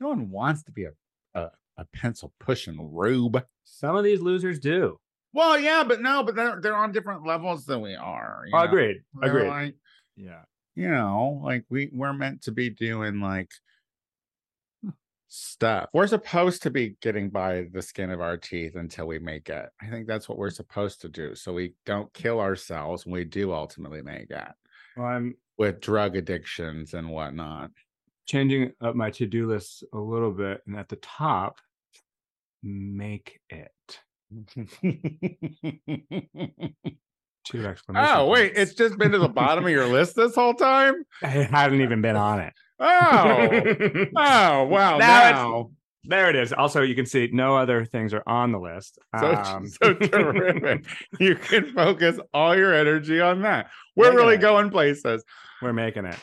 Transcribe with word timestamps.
no 0.00 0.08
one 0.08 0.30
wants 0.30 0.62
to 0.64 0.72
be 0.72 0.84
a 0.84 0.92
a, 1.34 1.50
a 1.76 1.84
pencil 1.92 2.32
pushing 2.40 2.92
rube. 2.94 3.44
Some 3.64 3.96
of 3.96 4.04
these 4.04 4.20
losers 4.20 4.58
do. 4.58 4.98
Well, 5.34 5.58
yeah, 5.58 5.84
but 5.84 6.00
no, 6.00 6.22
but 6.22 6.34
they're 6.34 6.60
they're 6.60 6.74
on 6.76 6.92
different 6.92 7.26
levels 7.26 7.64
than 7.66 7.80
we 7.82 7.94
are. 7.94 8.44
you 8.46 8.52
Oh, 8.54 8.58
know? 8.58 8.64
agreed. 8.64 9.02
They're 9.20 9.30
Agreed. 9.30 9.48
like, 9.48 9.74
yeah. 10.16 10.42
you 10.74 10.88
know, 10.88 11.40
like 11.44 11.64
we 11.68 11.90
we're 11.92 12.12
meant 12.14 12.42
to 12.42 12.52
be 12.52 12.70
doing 12.70 13.20
like 13.20 13.50
stuff. 15.28 15.88
We're 15.92 16.06
supposed 16.06 16.62
to 16.62 16.70
be 16.70 16.96
getting 17.02 17.28
by 17.30 17.66
the 17.72 17.82
skin 17.82 18.10
of 18.10 18.20
our 18.20 18.36
teeth 18.36 18.74
until 18.76 19.06
we 19.06 19.18
make 19.18 19.48
it. 19.50 19.68
I 19.80 19.88
think 19.88 20.06
that's 20.06 20.28
what 20.28 20.38
we're 20.38 20.50
supposed 20.50 21.00
to 21.02 21.08
do, 21.08 21.34
so 21.34 21.52
we 21.52 21.74
don't 21.84 22.12
kill 22.14 22.40
ourselves 22.40 23.04
when 23.04 23.12
we 23.12 23.24
do 23.24 23.52
ultimately 23.52 24.02
make 24.02 24.30
it 24.30 24.48
Well, 24.96 25.06
I'm 25.06 25.34
with 25.58 25.80
drug 25.80 26.16
addictions 26.16 26.94
and 26.94 27.10
whatnot. 27.10 27.70
Changing 28.28 28.72
up 28.80 28.94
my 28.94 29.10
to-do 29.10 29.48
list 29.48 29.82
a 29.92 29.98
little 29.98 30.30
bit, 30.30 30.62
and 30.66 30.76
at 30.76 30.88
the 30.88 30.96
top, 30.96 31.58
make 32.62 33.40
it. 33.50 33.72
Two 37.44 37.66
exclamation. 37.66 38.08
oh 38.10 38.26
wait, 38.28 38.52
it's 38.56 38.74
just 38.74 38.98
been 38.98 39.10
to 39.12 39.18
the 39.18 39.28
bottom 39.28 39.64
of 39.64 39.70
your 39.70 39.86
list 39.92 40.14
this 40.14 40.34
whole 40.34 40.54
time. 40.54 41.02
it 41.22 41.50
hasn't 41.50 41.80
even 41.80 42.02
been 42.02 42.16
on 42.16 42.40
it. 42.40 42.52
Oh, 42.78 43.48
oh 44.16 44.64
wow! 44.70 44.98
Now 44.98 45.30
Now, 45.30 45.70
There 46.04 46.28
it 46.28 46.36
is. 46.36 46.52
Also, 46.52 46.82
you 46.82 46.94
can 46.94 47.06
see 47.06 47.30
no 47.32 47.56
other 47.56 47.86
things 47.86 48.12
are 48.12 48.22
on 48.26 48.52
the 48.52 48.60
list. 48.60 48.98
so, 49.18 49.34
Um, 49.34 49.66
so 49.82 49.94
terrific. 49.94 50.84
You 51.18 51.36
can 51.36 51.72
focus 51.72 52.20
all 52.34 52.54
your 52.54 52.74
energy 52.74 53.20
on 53.20 53.40
that. 53.42 53.70
We're 53.96 54.14
really 54.14 54.34
it. 54.34 54.42
going 54.42 54.70
places. 54.70 55.24
We're 55.62 55.72
making 55.72 56.04
it. 56.04 56.18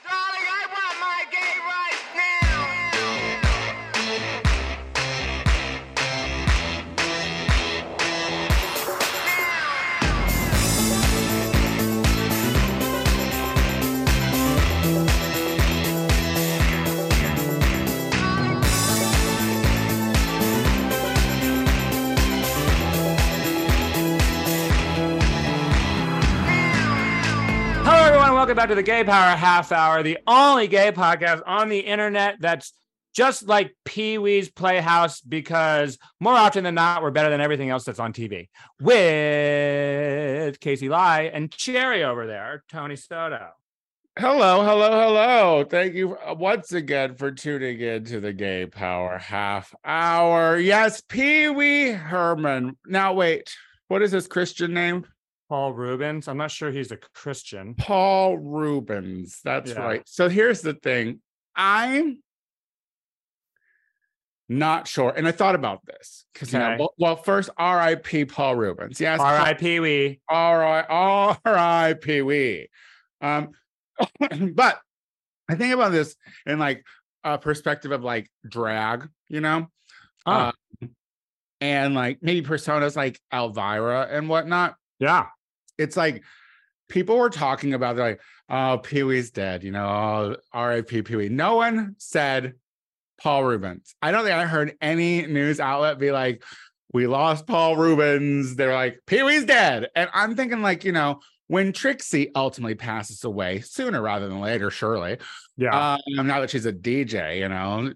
Welcome 28.46 28.58
back 28.58 28.70
to 28.70 28.76
the 28.76 28.84
Gay 28.84 29.04
Power 29.04 29.36
Half 29.36 29.72
Hour, 29.72 30.04
the 30.04 30.20
only 30.28 30.68
gay 30.68 30.92
podcast 30.92 31.42
on 31.48 31.68
the 31.68 31.80
internet 31.80 32.36
that's 32.40 32.74
just 33.16 33.48
like 33.48 33.76
Pee 33.86 34.20
Wee's 34.20 34.52
Playhouse 34.52 35.20
because 35.20 35.98
more 36.20 36.36
often 36.36 36.64
than 36.64 36.76
not, 36.76 37.02
we're 37.02 37.10
better 37.10 37.32
than 37.32 37.42
everything 37.42 37.72
else 37.72 37.86
that's 37.86 37.98
on 37.98 38.14
TV. 38.14 38.50
With 38.80 40.60
Casey 40.60 40.90
Lai 40.90 41.24
and 41.34 41.50
Cherry 41.50 42.04
over 42.04 42.28
there, 42.28 42.64
Tony 42.70 42.96
Soto. 42.96 43.48
Hello, 44.20 44.64
hello, 44.64 44.92
hello. 44.92 45.66
Thank 45.68 45.96
you 45.96 46.16
uh, 46.16 46.36
once 46.36 46.72
again 46.72 47.16
for 47.16 47.32
tuning 47.32 47.80
in 47.80 48.06
to 48.06 48.20
the 48.20 48.32
Gay 48.32 48.68
Power 48.68 49.18
Half 49.18 49.74
Hour. 49.84 50.60
Yes, 50.60 51.02
Pee 51.02 51.50
Wee 51.50 51.90
Herman. 51.90 52.78
Now, 52.86 53.14
wait, 53.14 53.52
what 53.88 54.04
is 54.04 54.12
his 54.12 54.28
Christian 54.28 54.72
name? 54.72 55.08
Paul 55.50 55.74
Reubens. 55.74 56.28
I'm 56.28 56.38
not 56.38 56.52
sure 56.52 56.72
he's 56.72 56.92
a 56.92 56.98
Christian. 57.14 57.76
Paul 57.76 58.38
Reubens. 58.38 59.42
That's 59.44 59.72
Yeah. 59.72 59.80
right. 59.82 60.02
So 60.06 60.28
here's 60.30 60.62
the 60.62 60.74
thing 60.74 61.22
I'm 61.56 62.22
not 64.50 64.88
sure. 64.88 65.14
And 65.16 65.28
I 65.28 65.32
thought 65.32 65.56
about 65.56 65.86
this 65.86 66.26
because, 66.34 66.54
you 66.54 66.60
know, 66.60 66.90
well, 66.98 67.16
first, 67.16 67.50
RIP 67.60 68.30
Paul 68.30 68.56
Reubens. 68.56 69.00
Yes. 69.02 69.20
R.I.P. 69.20 69.80
Wee. 69.80 70.20
R.I.P. 70.30 72.22
We. 72.22 72.70
Um, 73.22 73.52
but 74.54 74.80
I 75.50 75.56
think 75.56 75.74
about 75.74 75.92
this 75.92 76.16
in 76.46 76.60
like 76.60 76.84
a 77.24 77.38
perspective 77.38 77.92
of 77.92 78.04
like 78.04 78.30
drag, 78.48 79.08
you 79.30 79.42
know, 79.42 79.68
Oh, 80.28 80.32
Uh, 80.32 80.52
and 81.62 81.94
like 81.96 82.20
maybe 82.22 82.46
personas 82.46 82.96
like 82.96 83.20
Elvira 83.34 84.08
and 84.12 84.28
whatnot. 84.30 84.76
Yeah. 85.00 85.28
It's 85.78 85.98
like 85.98 86.24
people 86.90 87.18
were 87.18 87.30
talking 87.30 87.74
about 87.74 87.96
they're 87.96 88.10
like, 88.10 88.22
oh, 88.50 88.78
Pee 88.78 89.04
Wee's 89.04 89.32
dead, 89.32 89.64
you 89.64 89.72
know, 89.72 89.86
oh, 89.86 90.36
R.I.P. 90.54 91.02
Pee 91.02 91.16
Wee. 91.16 91.30
No 91.30 91.56
one 91.56 91.96
said 91.98 92.54
Paul 93.20 93.44
Reubens. 93.44 93.96
I 94.02 94.12
don't 94.12 94.24
think 94.24 94.36
I 94.36 94.46
heard 94.46 94.76
any 94.82 95.26
news 95.26 95.60
outlet 95.60 96.00
be 96.00 96.12
like, 96.12 96.44
we 96.94 97.08
lost 97.08 97.48
Paul 97.48 97.76
Reubens. 97.76 98.56
They're 98.56 98.74
like, 98.74 99.00
Pee 99.06 99.24
Wee's 99.24 99.46
dead. 99.46 99.88
And 99.96 100.10
I'm 100.14 100.36
thinking, 100.36 100.62
like, 100.62 100.86
you 100.86 100.92
know, 100.92 101.20
when 101.48 101.74
Trixie 101.74 102.32
ultimately 102.36 102.76
passes 102.76 103.24
away 103.24 103.62
sooner 103.62 104.02
rather 104.02 104.28
than 104.28 104.40
later, 104.40 104.72
surely. 104.72 105.18
Yeah. 105.58 105.98
Um, 106.18 106.28
now 106.28 106.42
that 106.42 106.50
she's 106.50 106.66
a 106.66 106.74
DJ, 106.74 107.40
you 107.40 107.48
know, 107.48 107.94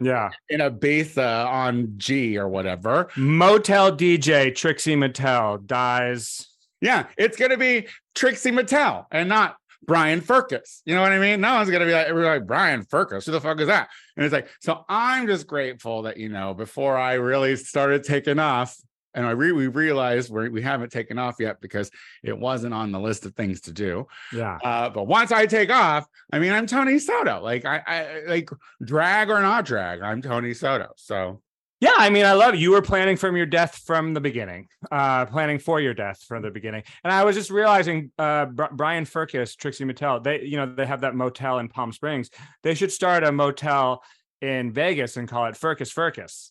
yeah. 0.00 0.30
in 0.48 0.60
Ibiza 0.60 1.46
on 1.46 1.94
G 1.96 2.36
or 2.36 2.48
whatever. 2.48 3.08
Motel 3.16 3.96
DJ 3.96 4.54
Trixie 4.54 4.96
Mattel 4.96 5.64
dies. 5.64 6.48
Yeah, 6.80 7.06
it's 7.16 7.36
gonna 7.36 7.56
be 7.56 7.86
Trixie 8.14 8.50
Mattel 8.50 9.06
and 9.10 9.28
not 9.28 9.56
Brian 9.86 10.20
Firkus. 10.20 10.82
You 10.84 10.94
know 10.94 11.02
what 11.02 11.12
I 11.12 11.18
mean? 11.18 11.40
No 11.40 11.54
one's 11.54 11.70
gonna 11.70 11.86
be 11.86 11.92
like, 11.92 12.06
everybody 12.06 12.40
like 12.40 12.46
Brian 12.46 12.84
Firkus. 12.84 13.24
Who 13.24 13.32
the 13.32 13.40
fuck 13.40 13.60
is 13.60 13.68
that? 13.68 13.88
And 14.16 14.24
it's 14.24 14.32
like, 14.32 14.48
so 14.60 14.84
I'm 14.88 15.26
just 15.26 15.46
grateful 15.46 16.02
that 16.02 16.16
you 16.16 16.28
know 16.28 16.54
before 16.54 16.98
I 16.98 17.14
really 17.14 17.56
started 17.56 18.02
taking 18.02 18.38
off, 18.38 18.76
and 19.16 19.26
I 19.26 19.30
re- 19.32 19.52
we 19.52 19.66
realized 19.66 20.30
we 20.30 20.48
we 20.48 20.62
haven't 20.62 20.92
taken 20.92 21.18
off 21.18 21.36
yet 21.40 21.60
because 21.60 21.90
it 22.22 22.38
wasn't 22.38 22.74
on 22.74 22.92
the 22.92 23.00
list 23.00 23.26
of 23.26 23.34
things 23.34 23.62
to 23.62 23.72
do. 23.72 24.06
Yeah. 24.32 24.58
Uh, 24.62 24.90
but 24.90 25.04
once 25.04 25.32
I 25.32 25.46
take 25.46 25.70
off, 25.70 26.06
I 26.32 26.38
mean, 26.38 26.52
I'm 26.52 26.66
Tony 26.66 26.98
Soto. 26.98 27.40
Like 27.42 27.64
I, 27.64 27.82
I 27.86 28.22
like 28.28 28.50
drag 28.84 29.30
or 29.30 29.40
not 29.40 29.64
drag, 29.64 30.02
I'm 30.02 30.22
Tony 30.22 30.54
Soto. 30.54 30.90
So 30.96 31.40
Yeah, 31.80 31.92
I 31.96 32.08
mean, 32.10 32.24
I 32.24 32.32
love 32.32 32.54
it. 32.54 32.60
You 32.60 32.70
were 32.70 32.82
planning 32.82 33.16
from 33.16 33.36
your 33.36 33.46
death 33.46 33.82
from 33.84 34.14
the 34.14 34.20
beginning, 34.20 34.68
uh, 34.90 35.26
planning 35.26 35.58
for 35.58 35.80
your 35.80 35.94
death 35.94 36.22
from 36.26 36.42
the 36.42 36.50
beginning. 36.50 36.82
And 37.04 37.12
I 37.12 37.24
was 37.24 37.36
just 37.36 37.50
realizing, 37.50 38.12
uh, 38.18 38.46
Br- 38.46 38.72
Brian 38.72 39.04
Firkus, 39.04 39.56
Trixie 39.56 39.84
Mattel, 39.84 40.22
they, 40.22 40.42
you 40.42 40.56
know, 40.56 40.74
they 40.74 40.86
have 40.86 41.02
that 41.02 41.14
motel 41.14 41.58
in 41.58 41.68
Palm 41.68 41.92
Springs. 41.92 42.30
They 42.62 42.74
should 42.74 42.92
start 42.92 43.24
a 43.24 43.32
motel 43.32 44.02
in 44.40 44.72
Vegas 44.72 45.16
and 45.16 45.28
call 45.28 45.46
it 45.46 45.54
Firkus 45.54 45.92
Firkus. 45.92 46.50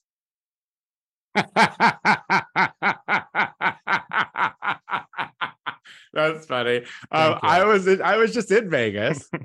That's 6.14 6.46
funny. 6.46 6.78
Um, 7.12 7.40
I 7.42 7.66
was 7.66 7.88
in, 7.88 8.02
I 8.02 8.18
was 8.18 8.34
just 8.34 8.52
in 8.52 8.70
Vegas. 8.70 9.30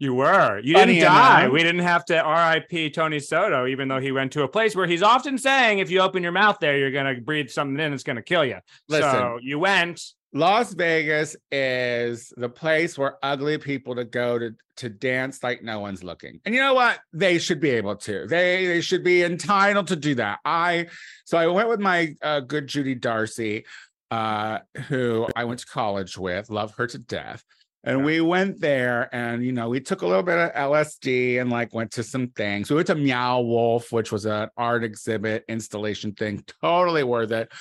You 0.00 0.12
were. 0.12 0.58
You 0.58 0.74
Funny 0.74 0.94
didn't 0.94 1.06
die. 1.06 1.42
enough. 1.42 1.52
We 1.52 1.62
didn't 1.62 1.82
have 1.82 2.04
to 2.06 2.14
RIP 2.14 2.92
Tony 2.92 3.20
Soto, 3.20 3.66
even 3.66 3.88
though 3.88 4.00
he 4.00 4.12
went 4.12 4.32
to 4.32 4.42
a 4.42 4.48
place 4.48 4.74
where 4.74 4.86
he's 4.86 5.02
often 5.02 5.38
saying, 5.38 5.78
if 5.78 5.90
you 5.90 6.00
open 6.00 6.22
your 6.22 6.32
mouth 6.32 6.58
there, 6.60 6.76
you're 6.76 6.90
going 6.90 7.14
to 7.14 7.20
breathe 7.22 7.48
something 7.48 7.82
in, 7.82 7.92
it's 7.92 8.02
going 8.02 8.16
to 8.16 8.22
kill 8.22 8.44
you. 8.44 8.58
Listen. 8.88 9.10
So 9.10 9.38
you 9.40 9.58
went. 9.58 10.02
Las 10.34 10.74
Vegas 10.74 11.36
is 11.52 12.32
the 12.36 12.48
place 12.48 12.98
where 12.98 13.16
ugly 13.22 13.56
people 13.56 13.94
to 13.94 14.04
go 14.04 14.36
to 14.38 14.50
to 14.78 14.88
dance 14.88 15.40
like 15.44 15.62
no 15.62 15.78
one's 15.78 16.02
looking. 16.02 16.40
And 16.44 16.52
you 16.52 16.60
know 16.60 16.74
what? 16.74 16.98
They 17.12 17.38
should 17.38 17.60
be 17.60 17.70
able 17.70 17.94
to. 17.96 18.26
They 18.26 18.66
they 18.66 18.80
should 18.80 19.04
be 19.04 19.22
entitled 19.22 19.86
to 19.88 19.96
do 19.96 20.16
that. 20.16 20.40
I 20.44 20.88
so 21.24 21.38
I 21.38 21.46
went 21.46 21.68
with 21.68 21.78
my 21.78 22.16
uh, 22.20 22.40
good 22.40 22.66
Judy 22.66 22.96
Darcy, 22.96 23.64
uh, 24.10 24.58
who 24.88 25.28
I 25.36 25.44
went 25.44 25.60
to 25.60 25.66
college 25.66 26.18
with. 26.18 26.50
Love 26.50 26.74
her 26.78 26.88
to 26.88 26.98
death. 26.98 27.44
And 27.84 28.00
Yeah. 28.00 28.04
we 28.04 28.20
went 28.20 28.60
there 28.60 29.14
and 29.14 29.44
you 29.44 29.52
know, 29.52 29.68
we 29.68 29.78
took 29.78 30.02
a 30.02 30.06
little 30.06 30.22
bit 30.24 30.38
of 30.38 30.52
LSD 30.52 31.40
and 31.40 31.48
like 31.48 31.72
went 31.72 31.92
to 31.92 32.02
some 32.02 32.28
things. 32.28 32.70
We 32.70 32.74
went 32.76 32.88
to 32.88 32.96
Meow 32.96 33.42
Wolf, 33.42 33.92
which 33.92 34.10
was 34.10 34.24
an 34.26 34.48
art 34.56 34.82
exhibit 34.82 35.44
installation 35.48 36.12
thing. 36.12 36.42
Totally 36.60 37.04
worth 37.04 37.30
it 37.30 37.52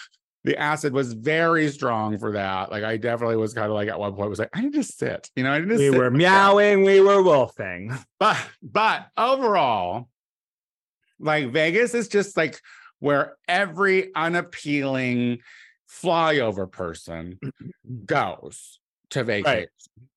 the 0.43 0.57
acid 0.57 0.93
was 0.93 1.13
very 1.13 1.69
strong 1.69 2.17
for 2.17 2.33
that. 2.33 2.71
Like 2.71 2.83
I 2.83 2.97
definitely 2.97 3.37
was 3.37 3.53
kind 3.53 3.67
of 3.67 3.73
like 3.73 3.87
at 3.87 3.99
one 3.99 4.13
point 4.13 4.29
was 4.29 4.39
like, 4.39 4.49
I 4.53 4.61
need 4.61 4.73
to 4.73 4.83
sit, 4.83 5.29
you 5.35 5.43
know, 5.43 5.51
I 5.51 5.59
need 5.59 5.69
to 5.69 5.77
We 5.77 5.89
sit 5.89 5.97
were 5.97 6.11
meowing, 6.11 6.83
we 6.83 6.99
were 6.99 7.21
wolfing. 7.21 7.97
But 8.19 8.37
but 8.61 9.07
overall, 9.17 10.09
like 11.19 11.51
Vegas 11.51 11.93
is 11.93 12.07
just 12.07 12.35
like 12.35 12.59
where 12.99 13.37
every 13.47 14.13
unappealing 14.15 15.39
flyover 15.89 16.69
person 16.69 17.39
goes 18.05 18.79
to 19.11 19.23
vacation. 19.23 19.67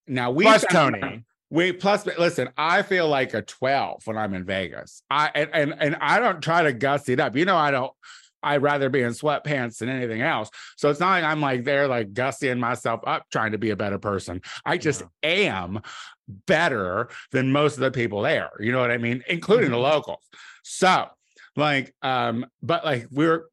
Now 0.07 0.31
we 0.31 0.43
Plus 0.43 0.65
Tony. 0.69 1.23
we 1.49 1.71
plus 1.71 2.05
listen, 2.05 2.49
I 2.57 2.81
feel 2.81 3.07
like 3.07 3.33
a 3.33 3.41
12 3.41 4.05
when 4.05 4.17
I'm 4.17 4.33
in 4.33 4.43
Vegas. 4.43 5.01
I 5.09 5.31
and 5.33 5.49
and, 5.53 5.75
and 5.79 5.95
I 6.01 6.19
don't 6.19 6.41
try 6.41 6.63
to 6.63 6.73
gussy 6.73 7.13
it 7.13 7.21
up. 7.21 7.35
You 7.37 7.45
know, 7.45 7.57
I 7.57 7.71
don't 7.71 7.93
I'd 8.43 8.61
rather 8.61 8.89
be 8.89 9.01
in 9.01 9.11
sweatpants 9.11 9.77
than 9.77 9.89
anything 9.89 10.21
else. 10.21 10.49
So 10.77 10.89
it's 10.89 10.99
not 10.99 11.09
like 11.09 11.23
I'm 11.23 11.41
like 11.41 11.63
there 11.63 11.87
like 11.87 12.13
gussying 12.13 12.59
myself 12.59 13.01
up 13.05 13.25
trying 13.31 13.53
to 13.53 13.57
be 13.57 13.71
a 13.71 13.75
better 13.75 13.99
person. 13.99 14.41
I 14.65 14.77
just 14.77 15.03
am. 15.23 15.81
better 16.45 17.09
than 17.31 17.51
most 17.51 17.75
of 17.75 17.79
the 17.79 17.91
people 17.91 18.21
there. 18.21 18.51
You 18.59 18.71
know 18.71 18.79
what 18.79 18.91
I 18.91 18.97
mean? 18.97 19.23
Including 19.27 19.71
the 19.71 19.77
locals. 19.77 20.23
So, 20.63 21.07
like, 21.55 21.93
um, 22.01 22.45
but 22.61 22.83
like 22.83 23.07
we're 23.11 23.45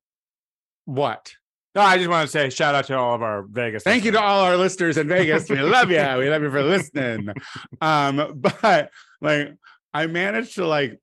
what? 0.85 1.33
No, 1.75 1.81
I 1.83 1.97
just 1.97 2.09
want 2.09 2.29
to 2.29 2.31
say 2.31 2.51
shout 2.51 2.75
out 2.75 2.87
to 2.87 2.97
all 2.97 3.15
of 3.15 3.23
our 3.23 3.43
Vegas. 3.43 3.83
Thank 3.83 4.05
you 4.05 4.13
to 4.13 4.21
all 4.21 4.45
our 4.45 4.57
listeners 4.57 4.97
in 4.97 5.09
Vegas. 5.09 5.49
We 5.49 5.61
love 5.61 5.91
you. 5.91 6.05
We 6.19 6.31
love 6.31 6.43
you 6.43 6.51
for 6.51 6.63
listening. 6.63 7.29
Um, 7.81 8.41
but 8.63 8.91
like 9.21 9.55
I 9.93 10.07
managed 10.07 10.55
to 10.57 10.67
like 10.67 11.01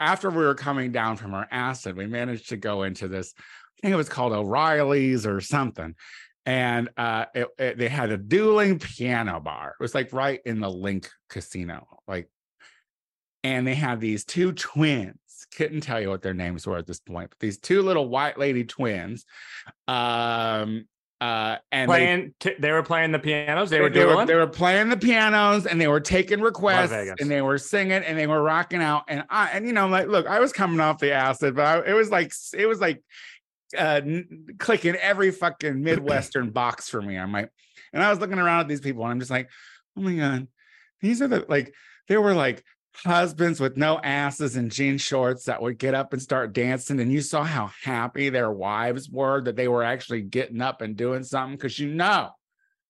after 0.00 0.30
we 0.30 0.38
were 0.44 0.54
coming 0.54 0.92
down 0.92 1.16
from 1.16 1.34
our 1.34 1.46
acid, 1.50 1.96
we 1.96 2.06
managed 2.06 2.48
to 2.50 2.56
go 2.56 2.82
into 2.82 3.08
this. 3.08 3.34
I 3.38 3.42
think 3.82 3.92
it 3.92 3.96
was 3.96 4.08
called 4.08 4.32
O'Reilly's 4.32 5.26
or 5.26 5.40
something. 5.40 5.94
And 6.44 6.88
uh, 6.96 7.26
it, 7.34 7.48
it- 7.58 7.78
they 7.78 7.88
had 7.88 8.10
a 8.10 8.16
dueling 8.16 8.78
piano 8.78 9.40
bar. 9.40 9.74
It 9.78 9.82
was 9.82 9.94
like 9.94 10.12
right 10.12 10.40
in 10.46 10.60
the 10.60 10.68
LINQ 10.70 11.08
Casino, 11.28 11.86
like, 12.06 12.28
and 13.44 13.66
they 13.66 13.74
had 13.74 14.00
these 14.00 14.24
two 14.24 14.52
twins. 14.52 15.14
Couldn't 15.56 15.82
tell 15.82 16.00
you 16.00 16.08
what 16.08 16.22
their 16.22 16.34
names 16.34 16.66
were 16.66 16.76
at 16.78 16.86
this 16.86 17.00
point, 17.00 17.30
but 17.30 17.38
these 17.38 17.58
two 17.58 17.82
little 17.82 18.08
white 18.08 18.38
lady 18.38 18.64
twins. 18.64 19.24
Um, 19.86 20.86
uh, 21.20 21.56
and 21.72 21.90
they. 21.90 22.30
T- 22.40 22.56
they 22.58 22.72
were 22.72 22.82
playing 22.82 23.12
the 23.12 23.18
pianos. 23.18 23.70
They, 23.70 23.78
they, 23.78 23.82
were 23.82 23.88
they 23.88 24.04
were 24.04 24.12
doing. 24.12 24.26
they 24.26 24.34
were 24.34 24.46
playing 24.46 24.90
the 24.90 24.96
pianos 24.98 25.64
and 25.64 25.80
they 25.80 25.88
were 25.88 26.00
taking 26.00 26.40
requests 26.40 26.92
and 26.92 27.30
they 27.30 27.40
were 27.40 27.56
singing 27.58 28.02
and 28.02 28.18
they 28.18 28.26
were 28.26 28.42
rocking 28.42 28.82
out 28.82 29.04
and 29.08 29.24
I 29.30 29.48
and 29.50 29.66
you 29.66 29.72
know 29.72 29.88
like 29.88 30.08
look 30.08 30.26
I 30.26 30.40
was 30.40 30.52
coming 30.52 30.80
off 30.80 30.98
the 30.98 31.12
acid 31.12 31.56
but 31.56 31.64
I, 31.64 31.90
it 31.90 31.94
was 31.94 32.10
like 32.10 32.32
it 32.52 32.66
was 32.66 32.80
like 32.80 33.02
uh 33.78 34.02
clicking 34.58 34.94
every 34.96 35.30
fucking 35.30 35.82
midwestern 35.82 36.50
box 36.50 36.88
for 36.88 37.00
me 37.00 37.16
I'm 37.16 37.32
like 37.32 37.50
and 37.94 38.02
I 38.02 38.10
was 38.10 38.18
looking 38.18 38.38
around 38.38 38.60
at 38.60 38.68
these 38.68 38.80
people 38.82 39.02
and 39.04 39.12
I'm 39.12 39.20
just 39.20 39.30
like 39.30 39.48
oh 39.96 40.02
my 40.02 40.14
god 40.14 40.48
these 41.00 41.22
are 41.22 41.28
the 41.28 41.46
like 41.48 41.72
they 42.08 42.18
were 42.18 42.34
like 42.34 42.62
husbands 43.04 43.60
with 43.60 43.76
no 43.76 43.98
asses 43.98 44.56
and 44.56 44.70
jean 44.70 44.98
shorts 44.98 45.44
that 45.44 45.60
would 45.60 45.78
get 45.78 45.94
up 45.94 46.12
and 46.12 46.22
start 46.22 46.52
dancing 46.52 47.00
and 47.00 47.12
you 47.12 47.20
saw 47.20 47.42
how 47.42 47.70
happy 47.82 48.28
their 48.28 48.50
wives 48.50 49.10
were 49.10 49.40
that 49.40 49.56
they 49.56 49.68
were 49.68 49.82
actually 49.82 50.22
getting 50.22 50.62
up 50.62 50.80
and 50.80 50.96
doing 50.96 51.22
something 51.22 51.56
because 51.56 51.78
you 51.78 51.88
know 51.88 52.30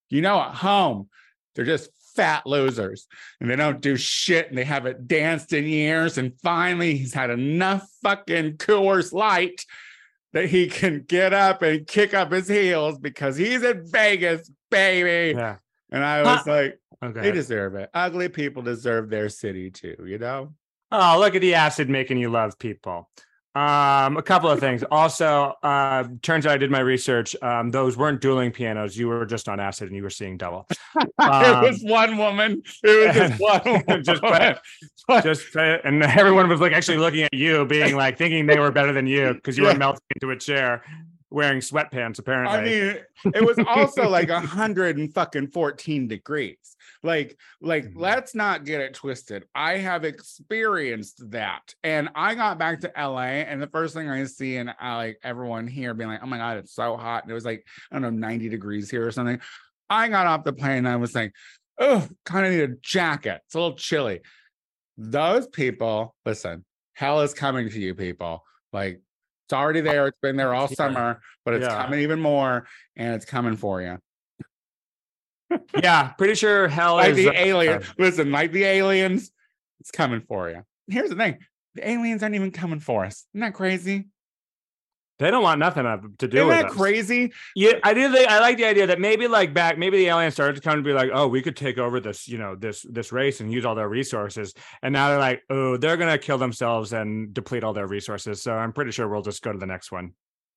you 0.08 0.20
know 0.20 0.41
at 0.41 0.55
home 0.55 1.08
they're 1.55 1.64
just 1.64 1.91
fat 2.14 2.47
losers 2.47 3.06
and 3.41 3.50
they 3.50 3.56
don't 3.56 3.81
do 3.81 3.97
shit 3.97 4.49
and 4.49 4.56
they 4.56 4.64
haven't 4.64 5.06
danced 5.06 5.53
in 5.53 5.64
years 5.64 6.17
and 6.19 6.32
finally 6.43 6.97
he's 6.97 7.12
had 7.12 7.31
enough 7.31 7.87
fucking 8.02 8.56
Coors 8.56 9.12
Light 9.12 9.64
that 10.32 10.49
he 10.49 10.67
can 10.67 11.02
get 11.06 11.32
up 11.32 11.62
and 11.62 11.87
kick 11.87 12.14
up 12.14 12.32
his 12.32 12.49
heels 12.49 12.99
because 12.99 13.37
he's 13.37 13.62
in 13.62 13.87
Vegas 13.87 14.50
baby 14.70 15.37
yeah. 15.37 15.56
and 15.91 16.05
I 16.05 16.23
was 16.23 16.47
like 16.47 16.79
they 17.03 17.31
deserve 17.31 17.75
it 17.75 17.91
ugly 17.95 18.29
people 18.29 18.63
deserve 18.63 19.09
their 19.09 19.29
city 19.29 19.71
too 19.71 19.97
you 20.07 20.19
know 20.19 20.53
Oh, 20.93 21.19
look 21.19 21.35
at 21.35 21.41
the 21.41 21.55
acid 21.55 21.89
making 21.89 22.19
you 22.19 22.31
love 22.31 22.59
people. 22.59 23.11
Um, 23.57 24.19
a 24.19 24.23
couple 24.23 24.51
of 24.51 24.61
things. 24.61 24.85
Also, 24.91 25.55
uh, 25.63 26.05
turns 26.21 26.45
out 26.45 26.53
I 26.53 26.59
did 26.59 26.71
my 26.71 26.81
research. 26.81 27.35
Um, 27.43 27.71
those 27.71 27.97
weren't 27.97 28.21
dueling 28.21 28.53
pianos. 28.53 28.99
You 28.99 29.09
were 29.09 29.25
just 29.25 29.49
on 29.49 29.59
acid 29.59 29.89
and 29.89 29.97
you 29.97 30.03
were 30.03 30.11
seeing 30.11 30.37
double. 30.37 30.69
Um, 30.95 31.05
it 31.19 31.63
was 31.63 31.83
one 31.83 32.19
woman 32.19 32.63
it 32.85 33.07
was 33.07 33.17
just 33.17 33.41
one 33.41 33.63
woman. 33.89 34.05
Just 34.05 34.23
play 34.23 34.55
Just 35.23 35.57
and 35.57 36.03
everyone 36.03 36.49
was 36.51 36.61
like 36.61 36.73
actually 36.73 36.99
looking 36.99 37.23
at 37.23 37.33
you, 37.33 37.65
being 37.65 37.97
like 37.97 38.19
thinking 38.19 38.47
they 38.47 38.59
were 38.59 38.71
better 38.71 38.93
than 38.93 39.07
you 39.07 39.33
because 39.33 39.57
you 39.57 39.65
were 39.65 39.75
melting 39.75 40.05
into 40.15 40.31
a 40.31 40.37
chair, 40.37 40.85
wearing 41.31 41.61
sweatpants. 41.61 42.19
Apparently, 42.19 42.56
I 42.56 42.62
mean, 42.94 43.34
it 43.34 43.44
was 43.44 43.58
also 43.67 44.08
like 44.08 44.28
a 44.28 44.40
hundred 44.40 44.99
and 44.99 45.12
fucking 45.12 45.49
fourteen 45.49 46.08
degrees. 46.08 46.76
Like, 47.02 47.38
like, 47.61 47.84
Mhm. 47.87 47.93
let's 47.96 48.34
not 48.34 48.64
get 48.64 48.81
it 48.81 48.94
twisted. 48.94 49.44
I 49.55 49.78
have 49.78 50.05
experienced 50.05 51.31
that, 51.31 51.75
and 51.82 52.08
I 52.14 52.34
got 52.34 52.58
back 52.58 52.81
to 52.81 52.93
LA, 52.96 53.43
and 53.43 53.61
the 53.61 53.67
first 53.67 53.94
thing 53.94 54.08
I 54.08 54.25
see, 54.25 54.56
and 54.56 54.73
I 54.81 54.96
like 54.96 55.19
everyone 55.23 55.67
here 55.67 55.94
being 55.94 56.11
like, 56.11 56.20
"Oh 56.23 56.26
my 56.26 56.38
god, 56.38 56.58
it's 56.58 56.75
so 56.75 56.96
hot!" 56.96 57.25
And 57.25 57.31
it 57.31 57.34
was 57.34 57.44
like 57.44 57.64
I 57.90 57.96
don't 57.96 58.02
know, 58.02 58.11
ninety 58.11 58.49
degrees 58.49 58.90
here 58.90 59.06
or 59.06 59.11
something. 59.12 59.40
I 59.90 60.08
got 60.08 60.26
off 60.26 60.44
the 60.44 60.52
plane, 60.52 60.78
and 60.78 60.88
I 60.88 60.96
was 60.96 61.14
like, 61.14 61.32
"Oh, 61.78 62.06
kind 62.25 62.46
of 62.46 62.52
need 62.52 62.61
a 62.70 62.76
jacket. 62.82 63.40
It's 63.46 63.55
a 63.55 63.58
little 63.61 63.76
chilly." 63.76 64.20
Those 64.99 65.46
people, 65.49 66.14
listen, 66.25 66.64
hell 66.94 67.20
is 67.20 67.34
coming 67.34 67.69
to 67.70 67.78
you, 67.81 67.94
people. 67.94 68.43
Like. 68.73 69.00
It's 69.47 69.53
already 69.53 69.81
there. 69.81 70.09
It's 70.09 70.19
been 70.21 70.35
there 70.37 70.53
all 70.53 70.67
summer, 70.67 71.21
but 71.45 71.55
it's 71.55 71.67
Yeah. 71.67 71.83
coming 71.83 72.01
even 72.01 72.21
more, 72.21 72.67
and 72.97 73.15
it's 73.15 73.25
coming 73.25 73.57
for 73.57 73.81
you. 73.81 73.99
yeah, 75.83 76.09
pretty 76.19 76.35
sure 76.35 76.67
hell 76.67 76.97
Like 76.97 77.11
is 77.11 77.17
the 77.19 77.29
uh, 77.29 77.33
alien. 77.37 77.83
Listen, 77.99 78.33
like 78.33 78.51
the 78.51 78.65
aliens, 78.65 79.31
it's 79.79 79.93
coming 79.93 80.21
for 80.21 80.51
you. 80.51 80.65
Here's 80.89 81.11
the 81.11 81.15
thing: 81.17 81.39
the 81.77 81.89
aliens 81.89 82.25
aren't 82.25 82.35
even 82.35 82.51
coming 82.51 82.81
for 82.81 83.05
us. 83.05 83.25
Isn't 83.35 83.43
that 83.43 83.55
crazy? 83.55 84.09
They 85.19 85.31
don't 85.31 85.43
want 85.43 85.59
nothing 85.59 85.85
to 86.19 86.29
do 86.29 86.37
Isn't 86.37 86.49
with 86.49 86.57
that 86.57 86.67
us. 86.67 86.77
crazy? 86.77 87.33
Yeah, 87.55 87.73
I 87.83 87.95
do. 87.95 88.13
Think, 88.13 88.29
I 88.29 88.39
like 88.41 88.59
the 88.59 88.67
idea 88.67 88.87
that 88.89 89.01
maybe 89.01 89.27
like 89.29 89.55
back, 89.55 89.79
maybe 89.79 89.97
the 89.97 90.09
aliens 90.09 90.35
started 90.35 90.57
to 90.57 90.61
come 90.61 90.75
and 90.75 90.85
be 90.85 90.93
like, 90.93 91.11
oh, 91.13 91.27
we 91.27 91.41
could 91.41 91.57
take 91.57 91.79
over 91.79 92.01
this, 92.01 92.29
you 92.29 92.37
know, 92.37 92.55
this 92.55 92.85
this 92.91 93.13
race 93.13 93.41
and 93.41 93.51
use 93.51 93.65
all 93.65 93.75
their 93.75 93.89
resources. 93.89 94.53
And 94.83 94.93
now 94.93 95.09
they're 95.09 95.19
like, 95.19 95.43
oh, 95.49 95.77
they're 95.79 95.97
gonna 95.97 96.19
kill 96.19 96.37
themselves 96.39 96.93
and 96.93 97.33
deplete 97.33 97.65
all 97.65 97.73
their 97.73 97.87
resources. 97.87 98.43
So 98.43 98.53
I'm 98.55 98.73
pretty 98.73 98.91
sure 98.91 99.09
we'll 99.09 99.23
just 99.23 99.43
go 99.43 99.53
to 99.53 99.59
the 99.59 99.67
next 99.67 99.91
one. 99.91 100.13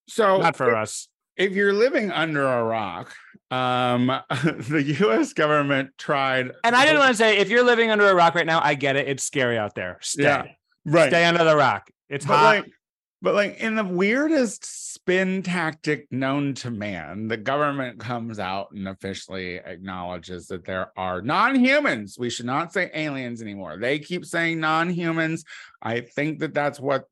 So, 0.09 0.39
Not 0.41 0.55
for 0.55 0.75
us. 0.75 1.07
if 1.37 1.53
you're 1.53 1.71
living 1.73 2.11
under 2.11 2.45
a 2.45 2.63
rock, 2.63 3.13
um, 3.51 4.07
the 4.29 4.83
U.S. 4.99 5.33
government 5.33 5.91
tried. 5.97 6.51
And 6.63 6.75
I 6.75 6.83
didn't 6.85 6.99
want 6.99 7.11
to 7.11 7.17
say 7.17 7.37
if 7.37 7.49
you're 7.49 7.63
living 7.63 7.91
under 7.91 8.09
a 8.09 8.15
rock 8.15 8.35
right 8.35 8.45
now, 8.45 8.59
I 8.61 8.73
get 8.73 8.95
it. 8.95 9.07
It's 9.07 9.23
scary 9.23 9.57
out 9.57 9.75
there. 9.75 9.99
Stay. 10.01 10.23
Yeah, 10.23 10.45
right. 10.85 11.09
Stay 11.09 11.23
under 11.25 11.43
the 11.43 11.55
rock. 11.55 11.89
It's 12.09 12.25
but 12.25 12.37
hot. 12.37 12.55
like, 12.57 12.71
but 13.21 13.35
like 13.35 13.59
in 13.59 13.75
the 13.75 13.83
weirdest 13.83 14.93
spin 14.93 15.43
tactic 15.43 16.07
known 16.11 16.53
to 16.55 16.71
man, 16.71 17.27
the 17.27 17.37
government 17.37 17.99
comes 17.99 18.39
out 18.39 18.71
and 18.71 18.87
officially 18.87 19.55
acknowledges 19.57 20.47
that 20.47 20.63
there 20.65 20.91
are 20.97 21.21
non-humans. 21.21 22.17
We 22.17 22.29
should 22.29 22.45
not 22.45 22.71
say 22.71 22.89
aliens 22.93 23.41
anymore. 23.41 23.77
They 23.77 23.99
keep 23.99 24.25
saying 24.25 24.59
non-humans. 24.59 25.43
I 25.81 26.01
think 26.01 26.39
that 26.39 26.53
that's 26.53 26.79
what 26.79 27.05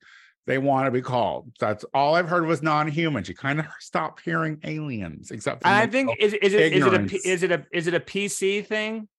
they 0.46 0.58
want 0.58 0.86
to 0.88 0.92
be 0.92 1.02
called. 1.02 1.52
That's 1.60 1.84
all 1.94 2.16
I've 2.16 2.30
heard 2.30 2.46
was 2.46 2.64
non-humans. 2.64 3.28
You 3.28 3.36
kind 3.36 3.60
of 3.60 3.66
stop 3.80 4.22
hearing 4.22 4.60
aliens, 4.64 5.32
except 5.32 5.62
for 5.62 5.68
I 5.68 5.88
think 5.88 6.16
is, 6.20 6.34
is 6.36 6.54
it 6.54 6.74
is 6.74 6.86
it 6.86 6.94
a 6.94 7.30
is 7.30 7.44
it 7.44 7.52
a 7.52 7.66
is 7.74 7.88
it 7.88 7.94
a 7.94 8.00
PC 8.00 8.66
thing? 8.66 9.10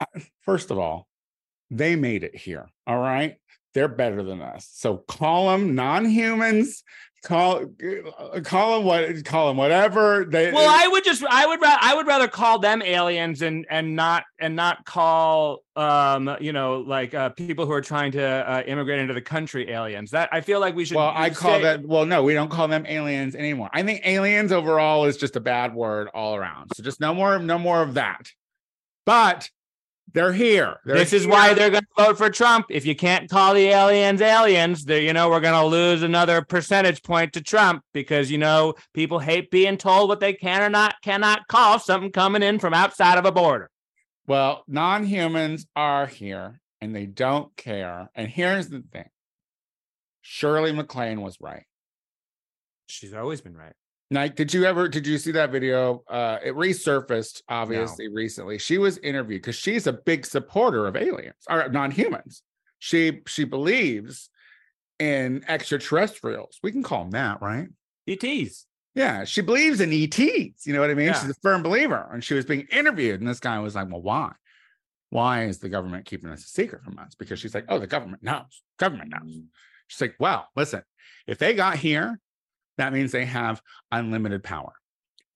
Uh, 0.00 0.20
first 0.40 0.70
of 0.70 0.78
all, 0.78 1.06
they 1.70 1.94
made 1.94 2.24
it 2.24 2.34
here. 2.34 2.70
All 2.86 2.98
right. 2.98 3.36
They're 3.74 3.88
better 3.88 4.22
than 4.22 4.40
us. 4.42 4.68
So 4.72 4.98
call 4.98 5.50
them 5.50 5.74
non-humans. 5.74 6.82
Call 7.22 7.66
call 8.44 8.78
them 8.78 8.86
what 8.86 9.24
call 9.26 9.48
them 9.48 9.58
whatever 9.58 10.24
they 10.24 10.50
Well, 10.50 10.66
I 10.66 10.88
would 10.88 11.04
just 11.04 11.22
I 11.22 11.46
would 11.46 11.60
rather 11.60 11.78
I 11.78 11.94
would 11.94 12.06
rather 12.06 12.28
call 12.28 12.58
them 12.58 12.80
aliens 12.80 13.42
and 13.42 13.66
and 13.68 13.94
not 13.94 14.24
and 14.38 14.56
not 14.56 14.86
call 14.86 15.58
um 15.76 16.34
you 16.40 16.54
know 16.54 16.78
like 16.78 17.12
uh, 17.12 17.28
people 17.28 17.66
who 17.66 17.72
are 17.72 17.82
trying 17.82 18.12
to 18.12 18.24
uh, 18.24 18.62
immigrate 18.66 19.00
into 19.00 19.12
the 19.12 19.20
country 19.20 19.70
aliens. 19.70 20.12
That 20.12 20.30
I 20.32 20.40
feel 20.40 20.60
like 20.60 20.74
we 20.74 20.86
should. 20.86 20.96
well, 20.96 21.12
I 21.14 21.28
call 21.28 21.58
say- 21.58 21.62
that 21.64 21.86
well, 21.86 22.06
no, 22.06 22.22
we 22.22 22.32
don't 22.32 22.50
call 22.50 22.68
them 22.68 22.86
aliens 22.86 23.34
anymore. 23.34 23.68
I 23.74 23.82
think 23.82 24.00
aliens 24.06 24.50
overall 24.50 25.04
is 25.04 25.18
just 25.18 25.36
a 25.36 25.40
bad 25.40 25.74
word 25.74 26.08
all 26.14 26.36
around. 26.36 26.72
So 26.74 26.82
just 26.82 27.00
no 27.00 27.12
more, 27.12 27.38
no 27.38 27.58
more 27.58 27.82
of 27.82 27.94
that. 27.94 28.30
But 29.04 29.50
they're 30.12 30.32
here. 30.32 30.80
They're 30.84 30.96
This 30.96 31.12
is 31.12 31.26
why 31.26 31.54
they're 31.54 31.70
going 31.70 31.82
to 31.96 32.04
vote 32.04 32.18
for 32.18 32.30
Trump. 32.30 32.66
If 32.70 32.86
you 32.86 32.94
can't 32.94 33.28
call 33.28 33.54
the 33.54 33.68
aliens 33.68 34.20
aliens, 34.20 34.84
you 34.86 35.12
know 35.12 35.28
we're 35.28 35.40
going 35.40 35.60
to 35.60 35.66
lose 35.66 36.02
another 36.02 36.42
percentage 36.42 37.02
point 37.02 37.32
to 37.34 37.40
Trump 37.40 37.82
because 37.92 38.30
you 38.30 38.38
know 38.38 38.74
people 38.94 39.18
hate 39.18 39.50
being 39.50 39.76
told 39.76 40.08
what 40.08 40.20
they 40.20 40.32
can 40.32 40.62
or 40.62 40.70
not 40.70 40.96
cannot 41.02 41.46
call 41.48 41.78
something 41.78 42.12
coming 42.12 42.42
in 42.42 42.58
from 42.58 42.74
outside 42.74 43.18
of 43.18 43.24
a 43.24 43.32
border. 43.32 43.70
Well, 44.26 44.64
non-humans 44.68 45.66
are 45.74 46.06
here 46.06 46.60
and 46.80 46.94
they 46.94 47.06
don't 47.06 47.54
care. 47.56 48.10
And 48.14 48.28
here's 48.28 48.68
the 48.68 48.82
thing. 48.92 49.08
Shirley 50.22 50.72
MacLaine 50.72 51.20
was 51.20 51.38
right. 51.40 51.64
She's 52.86 53.14
always 53.14 53.40
been 53.40 53.56
right. 53.56 53.72
Like, 54.12 54.34
did 54.34 54.52
you 54.52 54.64
ever 54.64 54.88
did 54.88 55.06
you 55.06 55.18
see 55.18 55.32
that 55.32 55.52
video? 55.52 56.02
Uh 56.08 56.38
it 56.42 56.54
resurfaced 56.54 57.42
obviously 57.48 58.08
recently. 58.08 58.58
She 58.58 58.78
was 58.78 58.98
interviewed 58.98 59.42
because 59.42 59.56
she's 59.56 59.86
a 59.86 59.92
big 59.92 60.26
supporter 60.26 60.86
of 60.86 60.96
aliens 60.96 61.44
or 61.48 61.68
non-humans. 61.68 62.42
She 62.80 63.20
she 63.26 63.44
believes 63.44 64.30
in 64.98 65.44
extraterrestrials. 65.48 66.58
We 66.62 66.72
can 66.72 66.82
call 66.82 67.02
them 67.02 67.10
that, 67.12 67.40
right? 67.40 67.68
ETs. 68.06 68.66
Yeah, 68.94 69.24
she 69.24 69.40
believes 69.40 69.80
in 69.80 69.92
ETs. 69.92 70.66
You 70.66 70.72
know 70.72 70.80
what 70.80 70.90
I 70.90 70.94
mean? 70.94 71.06
Yeah. 71.06 71.20
She's 71.20 71.30
a 71.30 71.34
firm 71.42 71.62
believer. 71.62 72.08
And 72.12 72.22
she 72.22 72.34
was 72.34 72.44
being 72.44 72.66
interviewed, 72.72 73.20
and 73.20 73.28
this 73.28 73.40
guy 73.40 73.58
was 73.60 73.74
like, 73.74 73.88
Well, 73.88 74.02
why? 74.02 74.32
Why 75.10 75.44
is 75.44 75.58
the 75.58 75.68
government 75.68 76.06
keeping 76.06 76.30
this 76.30 76.44
a 76.44 76.48
secret 76.48 76.84
from 76.84 76.98
us? 76.98 77.14
Because 77.14 77.38
she's 77.38 77.54
like, 77.54 77.66
Oh, 77.68 77.78
the 77.78 77.86
government 77.86 78.22
knows. 78.22 78.62
Government 78.78 79.10
knows. 79.10 79.42
She's 79.86 80.00
like, 80.00 80.16
Well, 80.18 80.48
listen, 80.56 80.82
if 81.26 81.38
they 81.38 81.54
got 81.54 81.76
here, 81.76 82.18
that 82.80 82.92
means 82.92 83.12
they 83.12 83.26
have 83.26 83.60
unlimited 83.92 84.42
power. 84.42 84.72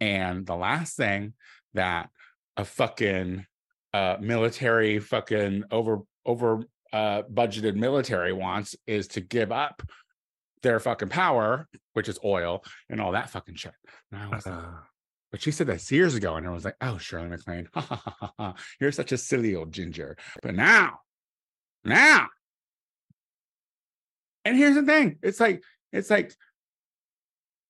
And 0.01 0.47
the 0.47 0.57
last 0.57 0.97
thing 0.97 1.35
that 1.75 2.09
a 2.57 2.65
fucking 2.65 3.47
uh 3.93 4.17
military 4.21 4.99
fucking 4.99 5.65
over 5.71 6.01
over 6.27 6.65
uh 6.93 7.23
budgeted 7.23 7.77
military 7.77 8.33
wants 8.33 8.75
is 8.87 9.09
to 9.09 9.21
give 9.21 9.53
up 9.53 9.83
their 10.63 10.81
fucking 10.81 11.11
power, 11.11 11.69
which 11.93 12.09
is 12.09 12.19
oil 12.25 12.65
and 12.89 13.01
all 13.01 13.13
that 13.13 13.31
fucking 13.31 13.55
shit. 13.57 13.75
And 14.11 14.23
I 14.23 14.29
was 14.29 14.47
like, 14.47 14.55
Uh, 14.55 14.71
but 15.31 15.43
she 15.43 15.51
said 15.51 15.67
this 15.67 15.91
years 15.91 16.15
ago, 16.15 16.37
and 16.37 16.47
I 16.47 16.51
was 16.51 16.65
like, 16.65 16.77
"Oh, 16.81 16.97
Shirley 16.97 17.29
MacLaine, 17.29 17.69
ha, 17.75 17.81
ha, 17.81 18.03
ha, 18.05 18.17
ha, 18.21 18.33
ha. 18.39 18.55
you're 18.81 18.93
such 18.93 19.11
a 19.11 19.19
silly 19.19 19.57
old 19.57 19.73
ginger." 19.73 20.17
But 20.43 20.55
now, 20.55 21.01
now, 21.85 22.29
and 24.45 24.57
here's 24.57 24.77
the 24.77 24.85
thing: 24.85 25.19
it's 25.23 25.41
like, 25.41 25.63
it's 25.93 26.09
like, 26.09 26.33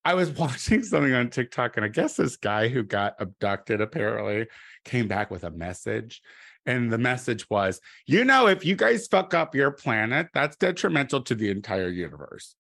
I 0.05 0.15
was 0.15 0.31
watching 0.39 0.83
something 0.83 1.13
on 1.15 1.31
TikTok, 1.31 1.77
and 1.77 1.85
I 1.85 1.89
guess 1.89 2.17
this 2.17 2.37
guy 2.37 2.69
who 2.69 2.83
got 2.83 3.15
abducted 3.19 3.81
apparently 3.81 4.47
came 4.85 5.09
back 5.09 5.31
with 5.31 5.45
a 5.45 5.51
message, 5.51 6.21
and 6.67 6.93
the 6.93 6.99
message 6.99 7.49
was, 7.51 7.81
"You 8.07 8.25
know, 8.25 8.47
if 8.49 8.65
you 8.65 8.77
guys 8.77 9.07
fuck 9.07 9.35
up 9.35 9.55
your 9.55 9.71
planet, 9.71 10.29
that's 10.35 10.57
detrimental 10.57 11.23
to 11.23 11.35
the 11.35 11.51
entire 11.51 11.89
universe." 11.89 12.55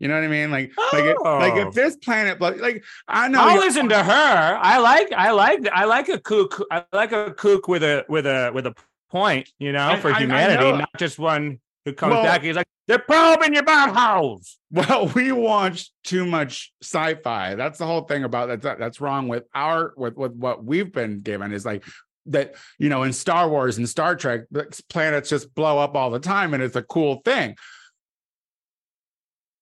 You 0.00 0.08
know 0.08 0.14
what 0.16 0.24
I 0.24 0.28
mean? 0.28 0.50
Like, 0.50 0.72
like, 0.92 1.04
if, 1.04 1.16
like 1.22 1.52
Oh. 1.54 1.68
if 1.68 1.74
this 1.74 1.96
planet, 1.96 2.40
like, 2.40 2.84
I 3.06 3.28
know, 3.28 3.40
I'll 3.40 3.58
listen 3.60 3.88
to 3.90 4.02
her. 4.02 4.58
I 4.60 4.78
like, 4.78 5.12
I 5.12 5.30
like, 5.30 5.66
I 5.72 5.84
like 5.84 6.08
a 6.08 6.18
kook. 6.18 6.60
I 6.70 6.84
like 6.92 7.12
a 7.12 7.32
kook 7.32 7.68
with 7.68 7.84
a 7.84 8.04
with 8.08 8.26
a 8.26 8.50
with 8.52 8.66
a 8.66 8.74
point. 9.10 9.48
You 9.58 9.72
know, 9.72 9.86
I- 9.88 10.00
for 10.00 10.10
I- 10.10 10.16
I 10.16 10.20
humanity, 10.20 10.64
know. 10.72 10.78
not 10.78 10.90
just 10.98 11.18
one 11.18 11.60
who 11.84 11.92
comes 11.92 12.10
Well- 12.12 12.24
back. 12.24 12.42
He's 12.42 12.56
like, 12.56 12.66
they're 12.86 12.98
probing 12.98 13.54
your 13.54 13.62
butthole. 13.64 14.40
Well, 14.74 15.06
we 15.14 15.30
watch 15.30 15.92
too 16.02 16.26
much 16.26 16.72
sci-fi. 16.82 17.54
That's 17.54 17.78
the 17.78 17.86
whole 17.86 18.02
thing 18.02 18.24
about 18.24 18.48
that. 18.48 18.62
that- 18.62 18.78
That's 18.80 19.00
wrong 19.00 19.28
with 19.28 19.44
our 19.54 19.94
with 19.96 20.16
with 20.16 20.32
what 20.32 20.64
we've 20.64 20.90
been 20.92 21.20
given 21.20 21.52
is 21.52 21.64
like 21.64 21.84
that. 22.26 22.54
You 22.78 22.88
know, 22.88 23.04
in 23.04 23.12
Star 23.12 23.48
Wars 23.48 23.78
and 23.78 23.88
Star 23.88 24.16
Trek, 24.16 24.40
planets 24.88 25.28
just 25.30 25.54
blow 25.54 25.78
up 25.78 25.94
all 25.94 26.10
the 26.10 26.18
time, 26.18 26.54
and 26.54 26.62
it's 26.62 26.74
a 26.74 26.82
cool 26.82 27.22
thing. 27.24 27.54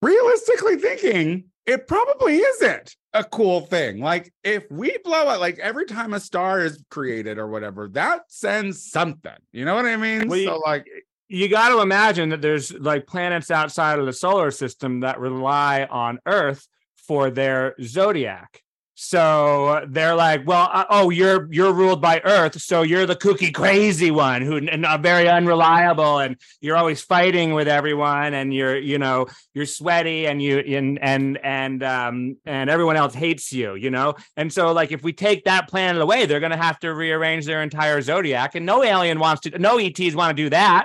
Realistically 0.00 0.76
thinking, 0.76 1.44
it 1.66 1.86
probably 1.86 2.36
isn't 2.38 2.96
a 3.12 3.22
cool 3.22 3.60
thing. 3.60 4.00
Like 4.00 4.32
if 4.42 4.64
we 4.70 4.96
blow 5.04 5.30
it, 5.32 5.40
like 5.40 5.58
every 5.58 5.84
time 5.86 6.14
a 6.14 6.20
star 6.20 6.60
is 6.60 6.82
created 6.90 7.38
or 7.38 7.46
whatever, 7.46 7.88
that 7.88 8.22
sends 8.28 8.90
something. 8.90 9.36
You 9.52 9.64
know 9.64 9.74
what 9.74 9.84
I 9.86 9.96
mean? 9.96 10.30
You- 10.30 10.46
so 10.46 10.58
like, 10.58 10.86
you 11.32 11.48
got 11.48 11.70
to 11.70 11.80
imagine 11.80 12.28
that 12.28 12.42
there's 12.42 12.72
like 12.74 13.06
planets 13.06 13.50
outside 13.50 13.98
of 13.98 14.04
the 14.04 14.12
solar 14.12 14.50
system 14.50 15.00
that 15.00 15.18
rely 15.18 15.84
on 15.90 16.20
Earth 16.26 16.68
for 17.06 17.30
their 17.30 17.74
zodiac. 17.82 18.62
So 18.94 19.86
they're 19.88 20.14
like, 20.14 20.46
well, 20.46 20.68
uh, 20.70 20.84
oh, 20.90 21.08
you're 21.08 21.48
you're 21.50 21.72
ruled 21.72 22.02
by 22.02 22.20
Earth, 22.22 22.60
so 22.60 22.82
you're 22.82 23.06
the 23.06 23.16
kooky, 23.16 23.52
crazy 23.52 24.10
one 24.10 24.42
who 24.42 24.58
and 24.58 24.84
uh, 24.84 24.98
very 24.98 25.26
unreliable, 25.26 26.18
and 26.18 26.36
you're 26.60 26.76
always 26.76 27.00
fighting 27.02 27.54
with 27.54 27.66
everyone, 27.66 28.34
and 28.34 28.52
you're 28.52 28.76
you 28.76 28.98
know 28.98 29.26
you're 29.54 29.64
sweaty, 29.64 30.26
and 30.26 30.42
you 30.42 30.58
and 30.58 30.98
and 31.02 31.38
and 31.42 31.82
um 31.82 32.36
and 32.44 32.68
everyone 32.68 32.96
else 32.96 33.14
hates 33.14 33.50
you, 33.54 33.74
you 33.74 33.90
know. 33.90 34.14
And 34.36 34.52
so 34.52 34.72
like 34.72 34.92
if 34.92 35.02
we 35.02 35.14
take 35.14 35.44
that 35.44 35.68
planet 35.68 36.02
away, 36.02 36.26
they're 36.26 36.40
gonna 36.40 36.62
have 36.62 36.78
to 36.80 36.92
rearrange 36.92 37.46
their 37.46 37.62
entire 37.62 38.02
zodiac, 38.02 38.54
and 38.54 38.66
no 38.66 38.84
alien 38.84 39.18
wants 39.18 39.40
to, 39.42 39.58
no 39.58 39.78
ETs 39.78 40.14
want 40.14 40.36
to 40.36 40.42
do 40.42 40.50
that 40.50 40.84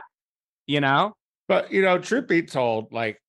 you 0.67 0.81
know 0.81 1.15
But 1.47 1.71
you 1.71 1.81
know, 1.81 1.97
truth 1.97 2.27
be 2.27 2.43
told, 2.43 2.91
like 2.91 3.21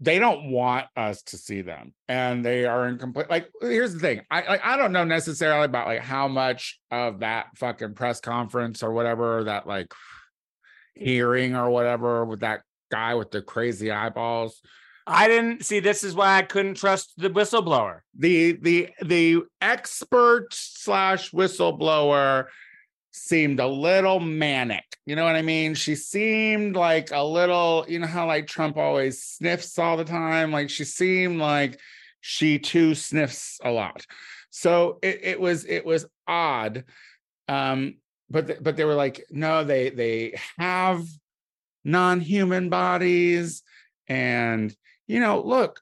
they 0.00 0.18
don't 0.18 0.50
want 0.50 0.86
us 0.96 1.22
to 1.24 1.36
see 1.36 1.62
them, 1.62 1.94
and 2.08 2.44
they 2.44 2.64
are 2.64 2.88
in 2.88 2.98
complete. 2.98 3.30
Like, 3.30 3.48
here's 3.60 3.92
the 3.92 4.00
thing: 4.00 4.22
I 4.30 4.42
like 4.48 4.64
I 4.64 4.76
don't 4.76 4.92
know 4.92 5.04
necessarily 5.04 5.66
about 5.66 5.86
like 5.86 6.00
how 6.00 6.26
much 6.26 6.80
of 6.90 7.20
that 7.20 7.56
fucking 7.56 7.94
press 7.94 8.20
conference 8.20 8.82
or 8.82 8.92
whatever, 8.92 9.38
or 9.38 9.44
that 9.44 9.66
like 9.66 9.92
hearing 10.94 11.54
or 11.54 11.70
whatever 11.70 12.24
with 12.24 12.40
that 12.40 12.62
guy 12.90 13.14
with 13.14 13.30
the 13.30 13.40
crazy 13.40 13.90
eyeballs. 13.90 14.60
i 15.06 15.26
didn't 15.26 15.64
see 15.64 15.80
this 15.80 16.04
is 16.04 16.14
why 16.14 16.36
i 16.36 16.42
couldn't 16.42 16.74
trust 16.74 17.14
the 17.16 17.30
whistleblower 17.30 18.00
The 18.18 18.52
the 18.52 18.90
the 19.02 19.42
expert 19.60 20.48
slash 20.52 21.30
whistleblower 21.30 22.46
seemed 23.12 23.60
a 23.60 23.66
little 23.66 24.20
manic. 24.20 24.84
You 25.06 25.16
know 25.16 25.24
what 25.24 25.36
I 25.36 25.42
mean? 25.42 25.74
She 25.74 25.94
seemed 25.94 26.76
like 26.76 27.10
a 27.12 27.24
little, 27.24 27.84
you 27.88 27.98
know 27.98 28.06
how 28.06 28.26
like 28.26 28.46
Trump 28.46 28.76
always 28.76 29.22
sniffs 29.22 29.78
all 29.78 29.96
the 29.96 30.04
time? 30.04 30.52
Like 30.52 30.70
she 30.70 30.84
seemed 30.84 31.38
like 31.38 31.78
she 32.20 32.58
too 32.58 32.94
sniffs 32.94 33.58
a 33.62 33.70
lot. 33.70 34.06
So 34.50 34.98
it, 35.02 35.20
it 35.22 35.40
was 35.40 35.64
it 35.64 35.84
was 35.84 36.06
odd. 36.26 36.84
Um, 37.48 37.96
but 38.30 38.46
th- 38.46 38.58
but 38.62 38.76
they 38.76 38.84
were 38.84 38.94
like, 38.94 39.24
no, 39.30 39.64
they 39.64 39.90
they 39.90 40.38
have 40.58 41.04
non-human 41.84 42.70
bodies, 42.70 43.62
and 44.08 44.74
you 45.06 45.20
know, 45.20 45.40
look, 45.40 45.80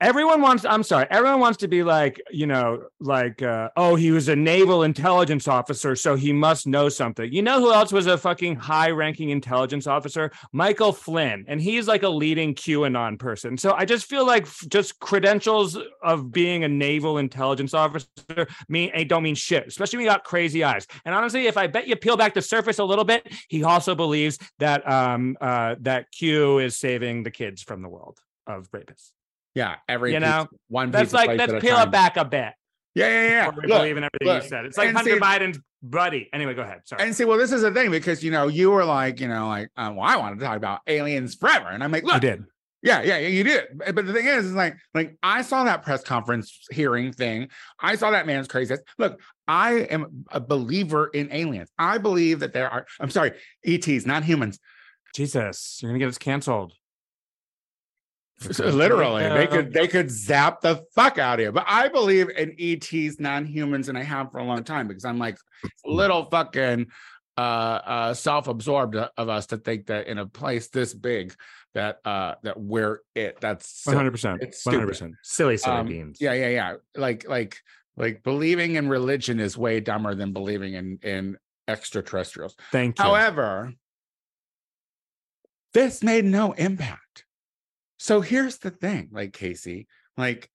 everyone 0.00 0.42
wants 0.42 0.64
i'm 0.66 0.82
sorry 0.82 1.06
everyone 1.10 1.40
wants 1.40 1.56
to 1.56 1.68
be 1.68 1.82
like 1.82 2.20
you 2.30 2.46
know 2.46 2.82
like 3.00 3.40
uh, 3.40 3.68
oh 3.76 3.94
he 3.94 4.10
was 4.10 4.28
a 4.28 4.36
naval 4.36 4.82
intelligence 4.82 5.48
officer 5.48 5.96
so 5.96 6.14
he 6.14 6.32
must 6.32 6.66
know 6.66 6.88
something. 6.88 7.32
You 7.32 7.42
know 7.42 7.60
who 7.60 7.72
else 7.72 7.92
was 7.92 8.06
a 8.06 8.18
fucking 8.18 8.56
high 8.56 8.90
ranking 8.90 9.30
intelligence 9.30 9.86
officer? 9.86 10.30
Michael 10.52 10.92
flynn 10.92 11.44
and 11.48 11.60
he's 11.60 11.88
like 11.88 12.02
a 12.02 12.08
leading 12.08 12.54
qanon 12.54 13.18
person. 13.18 13.56
So 13.56 13.72
i 13.72 13.84
just 13.84 14.06
feel 14.06 14.26
like 14.26 14.46
just 14.68 14.98
credentials 15.00 15.78
of 16.02 16.30
being 16.30 16.64
a 16.64 16.68
naval 16.68 17.18
intelligence 17.18 17.74
officer 17.74 18.46
mean 18.68 18.90
eh, 18.94 19.04
don't 19.04 19.22
mean 19.22 19.34
shit 19.34 19.66
especially 19.66 19.98
when 19.98 20.04
you 20.04 20.10
got 20.10 20.24
crazy 20.24 20.64
eyes. 20.64 20.86
And 21.04 21.14
honestly 21.14 21.46
if 21.46 21.56
i 21.56 21.66
bet 21.66 21.88
you 21.88 21.96
peel 21.96 22.16
back 22.16 22.34
the 22.34 22.42
surface 22.42 22.78
a 22.78 22.84
little 22.84 23.04
bit 23.04 23.26
he 23.48 23.64
also 23.64 23.94
believes 23.94 24.38
that 24.58 24.88
um 24.90 25.36
uh 25.40 25.76
that 25.80 26.10
q 26.12 26.58
is 26.58 26.76
saving 26.76 27.22
the 27.22 27.30
kids 27.30 27.62
from 27.62 27.82
the 27.82 27.88
world 27.88 28.18
of 28.46 28.70
rapists 28.70 29.15
yeah, 29.56 29.74
every 29.88 30.12
You 30.12 30.18
piece- 30.20 30.28
know, 30.28 30.46
one 30.68 30.92
that's 30.92 31.06
piece 31.06 31.12
like 31.14 31.36
let's 31.36 31.52
peel 31.64 31.78
it 31.78 31.90
back 31.90 32.16
a 32.16 32.24
bit 32.24 32.52
Yeah, 32.94 33.08
yeah, 33.08 33.28
yeah. 33.28 33.48
we 33.48 33.66
Look, 33.66 33.78
believe 33.80 33.96
in 33.96 34.04
everything 34.04 34.28
look, 34.28 34.42
you 34.44 34.48
said. 34.48 34.64
It's 34.66 34.78
like 34.78 34.92
Hunter 34.94 35.14
see- 35.14 35.18
Biden's 35.20 35.58
buddy. 35.82 36.28
Anyway, 36.32 36.54
go 36.54 36.62
ahead. 36.62 36.80
Sorry. 36.84 37.02
And 37.02 37.14
see, 37.14 37.24
well, 37.24 37.38
this 37.38 37.50
is 37.52 37.62
the 37.62 37.72
thing 37.72 37.90
because 37.90 38.22
you 38.22 38.30
know 38.30 38.46
you 38.46 38.70
were 38.70 38.84
like, 38.84 39.18
you 39.20 39.26
know, 39.28 39.48
like, 39.48 39.68
uh, 39.76 39.92
well, 39.94 40.04
I 40.06 40.16
wanted 40.16 40.38
to 40.38 40.44
talk 40.44 40.56
about 40.56 40.80
aliens 40.86 41.34
forever, 41.34 41.68
and 41.68 41.82
I'm 41.82 41.90
like, 41.90 42.04
I 42.04 42.12
look, 42.14 42.20
did. 42.22 42.44
yeah, 42.82 43.02
yeah, 43.02 43.18
yeah, 43.18 43.28
you 43.28 43.42
did. 43.44 43.64
But 43.74 43.94
but 43.94 44.06
the 44.06 44.12
thing 44.12 44.26
is, 44.26 44.46
is 44.46 44.54
like, 44.54 44.76
like 44.94 45.16
I 45.22 45.42
saw 45.42 45.64
that 45.64 45.82
press 45.82 46.02
conference 46.04 46.66
hearing 46.70 47.12
thing. 47.12 47.48
I 47.80 47.96
saw 47.96 48.10
that 48.12 48.26
man's 48.26 48.48
crazy. 48.48 48.74
Look, 48.98 49.20
I 49.48 49.72
am 49.90 50.24
a 50.30 50.40
believer 50.40 51.08
in 51.08 51.28
aliens. 51.32 51.70
I 51.78 51.98
believe 51.98 52.40
that 52.40 52.52
there 52.52 52.68
are. 52.70 52.86
I'm 53.00 53.10
sorry, 53.10 53.32
ETs, 53.64 54.06
not 54.06 54.24
humans. 54.24 54.58
Jesus, 55.14 55.78
you're 55.80 55.90
gonna 55.90 55.98
get 55.98 56.08
us 56.08 56.18
canceled. 56.18 56.72
Literally, 58.58 59.22
they 59.28 59.46
could 59.46 59.72
they 59.72 59.88
could 59.88 60.10
zap 60.10 60.60
the 60.60 60.84
fuck 60.94 61.16
out 61.18 61.38
of 61.38 61.44
you. 61.44 61.52
But 61.52 61.64
I 61.66 61.88
believe 61.88 62.28
in 62.30 62.54
ETs, 62.58 63.18
non-humans, 63.18 63.88
and 63.88 63.96
I 63.96 64.02
have 64.02 64.30
for 64.30 64.38
a 64.38 64.44
long 64.44 64.62
time 64.62 64.86
because 64.88 65.04
I'm 65.06 65.18
like 65.18 65.38
little 65.84 66.24
fucking 66.26 66.86
uh 67.38 67.40
uh 67.40 68.14
self-absorbed 68.14 68.94
of 68.96 69.28
us 69.28 69.46
to 69.46 69.56
think 69.58 69.86
that 69.86 70.06
in 70.06 70.18
a 70.18 70.26
place 70.26 70.68
this 70.68 70.92
big 70.94 71.34
that 71.74 71.98
uh 72.04 72.34
that 72.42 72.58
we're 72.60 73.00
it. 73.14 73.38
That's 73.40 73.84
hundred 73.86 74.10
percent. 74.12 74.42
It's 74.42 74.64
One 74.66 74.74
hundred 74.74 74.94
stupid. 74.94 75.12
percent. 75.12 75.14
Silly, 75.22 75.56
silly 75.56 75.76
Um, 75.76 75.86
beans. 75.86 76.18
Yeah, 76.20 76.32
yeah, 76.34 76.48
yeah. 76.48 76.74
Like 76.94 77.26
like 77.28 77.58
like 77.96 78.22
believing 78.22 78.74
in 78.74 78.88
religion 78.90 79.40
is 79.40 79.56
way 79.56 79.80
dumber 79.80 80.14
than 80.14 80.32
believing 80.34 80.74
in 80.74 80.98
in 81.02 81.36
extraterrestrials. 81.68 82.54
Thank 82.70 82.98
you. 82.98 83.04
However, 83.04 83.72
this 85.72 86.02
made 86.02 86.24
no 86.24 86.52
impact. 86.52 87.24
So 87.98 88.20
here's 88.20 88.58
the 88.58 88.70
thing, 88.70 89.08
like 89.12 89.32
Casey, 89.32 89.86
like 90.16 90.50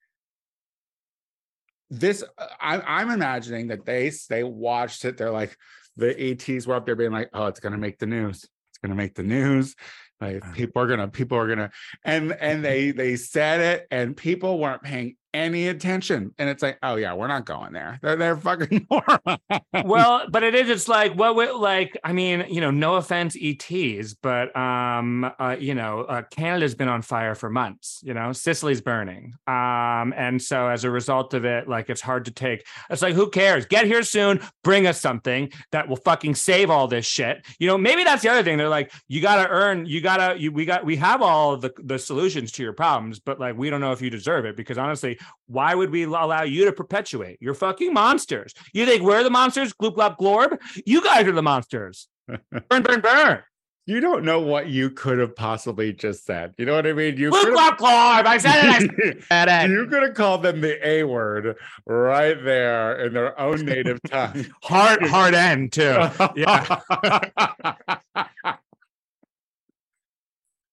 this, 1.90 2.24
uh, 2.38 2.48
I, 2.60 2.80
I'm 2.82 3.10
imagining 3.10 3.68
that 3.68 3.86
they 3.86 4.12
they 4.30 4.44
watched 4.44 5.06
it. 5.06 5.18
They're 5.18 5.32
like, 5.32 5.58
the 5.98 6.20
ETs 6.32 6.68
were 6.68 6.76
up 6.76 6.86
there 6.86 6.96
being 6.96 7.12
like, 7.12 7.30
oh, 7.34 7.48
it's 7.48 7.60
gonna 7.60 7.78
make 7.78 8.00
the 8.00 8.06
news. 8.06 8.44
It's 8.44 8.78
gonna 8.82 8.96
make 8.96 9.16
the 9.16 9.24
news. 9.24 9.76
Like 10.20 10.46
Uh. 10.46 10.52
people 10.54 10.82
are 10.82 10.88
gonna, 10.88 11.08
people 11.08 11.38
are 11.38 11.48
gonna, 11.48 11.72
and 12.06 12.32
and 12.32 12.64
they 12.64 12.92
they 12.92 13.16
said 13.16 13.60
it, 13.60 13.88
and 13.92 14.16
people 14.16 14.60
weren't 14.60 14.84
paying 14.84 15.18
any 15.34 15.68
attention. 15.68 16.34
And 16.38 16.48
it's 16.48 16.62
like, 16.62 16.78
oh 16.84 16.96
yeah, 16.96 17.14
we're 17.14 17.28
not 17.28 17.46
going 17.46 17.74
there. 17.74 18.00
They're 18.02 18.16
they're 18.16 18.38
fucking 18.38 18.88
morons. 18.92 19.40
well, 19.86 20.28
but 20.30 20.44
it 20.44 20.56
is. 20.56 20.70
It's 20.70 20.88
like 20.88 21.14
what, 21.14 21.36
what, 21.36 21.60
like 21.60 21.98
I 22.04 22.14
mean, 22.14 22.46
you 22.50 22.62
know, 22.62 22.72
no 22.72 22.96
offense, 22.96 23.36
ETs, 23.42 24.14
but 24.14 24.56
um, 24.56 25.32
uh, 25.40 25.56
you 25.60 25.76
know, 25.76 26.02
uh, 26.02 26.22
Canada's 26.30 26.76
been 26.76 26.88
on 26.88 27.02
fire 27.02 27.36
for 27.36 27.50
months. 27.50 28.02
You 28.04 28.14
know, 28.14 28.32
Sicily's 28.32 28.82
burning, 28.82 29.34
um, 29.48 30.14
and 30.16 30.42
so 30.42 30.68
as 30.68 30.84
a 30.84 30.92
result 30.92 31.34
of 31.34 31.46
it, 31.46 31.68
like 31.68 31.90
it's 31.90 32.02
hard 32.02 32.26
to 32.26 32.32
take. 32.32 32.66
It's 32.90 33.02
like 33.02 33.16
who 33.16 33.30
cares? 33.30 33.66
Get 33.66 33.86
here 33.86 34.04
soon. 34.04 34.40
Bring 34.64 34.88
us 34.88 35.02
something 35.02 35.52
that 35.72 35.88
will 35.88 35.98
fucking 35.98 36.36
save 36.36 36.70
all 36.70 36.88
this 36.88 37.06
shit. 37.06 37.44
You 37.60 37.68
know, 37.68 37.78
maybe 37.78 38.04
that's 38.04 38.22
the 38.22 38.30
other 38.30 38.44
thing. 38.44 38.58
They're 38.58 38.70
like, 38.70 38.92
you 39.08 39.22
got 39.22 39.44
to 39.44 39.50
earn, 39.50 39.86
you 39.86 40.02
got 40.02 40.12
gotta 40.18 40.40
you 40.40 40.52
we 40.52 40.66
got 40.66 40.86
we 40.86 40.96
have 40.98 41.22
all 41.22 41.58
the 41.58 41.72
the 41.84 41.98
solutions 41.98 42.52
to 42.54 42.64
your 42.64 42.74
problems, 42.74 43.20
but 43.20 43.40
like 43.40 43.58
we 43.58 43.70
don't 43.70 43.82
know 43.82 43.92
if 43.92 44.02
you 44.02 44.10
deserve 44.10 44.46
it 44.46 44.56
because 44.56 44.78
honestly, 44.78 45.18
why 45.48 45.76
would 45.76 45.92
we 45.92 46.04
allow 46.04 46.44
you 46.44 46.66
to 46.66 46.72
perpetuate? 46.72 47.38
You're 47.42 47.54
fucking 47.54 47.94
monsters. 47.94 48.54
You 48.74 48.86
think 48.86 49.04
we're 49.04 49.24
the 49.24 49.30
monsters? 49.30 49.74
Gloop 49.74 49.96
glop 49.96 50.18
glorb. 50.18 50.58
You 50.86 51.04
guys 51.04 51.28
are 51.28 51.32
the 51.34 51.42
monsters. 51.42 52.08
burn, 52.28 52.84
burn, 52.84 53.02
burn. 53.02 53.44
You 53.88 54.00
don't 54.00 54.24
know 54.24 54.40
what 54.40 54.68
you 54.68 54.92
could 54.92 55.18
have 55.18 55.36
possibly 55.36 55.92
just 55.92 56.24
said. 56.26 56.54
You 56.58 56.66
know 56.66 56.76
what 56.76 56.86
I 56.86 56.94
mean? 56.94 57.18
You 57.18 57.32
Gloop 57.32 57.42
could 57.42 57.54
glop 57.54 57.78
glorb. 57.78 58.26
I 58.26 58.38
said 58.38 58.64
it. 58.64 59.18
I 59.32 59.48
said 59.48 59.66
it. 59.66 59.72
you 59.72 59.88
could 59.88 60.04
have 60.04 60.14
called 60.14 60.44
them 60.44 60.62
the 60.62 60.88
A 60.88 61.04
word 61.04 61.58
right 61.88 62.42
there 62.44 63.06
in 63.06 63.14
their 63.14 63.38
own 63.40 63.66
native 63.66 64.00
tongue. 64.08 64.46
Hard 64.62 65.04
hard 65.08 65.34
end 65.34 65.74
too. 65.74 65.98
Yeah. 66.36 66.80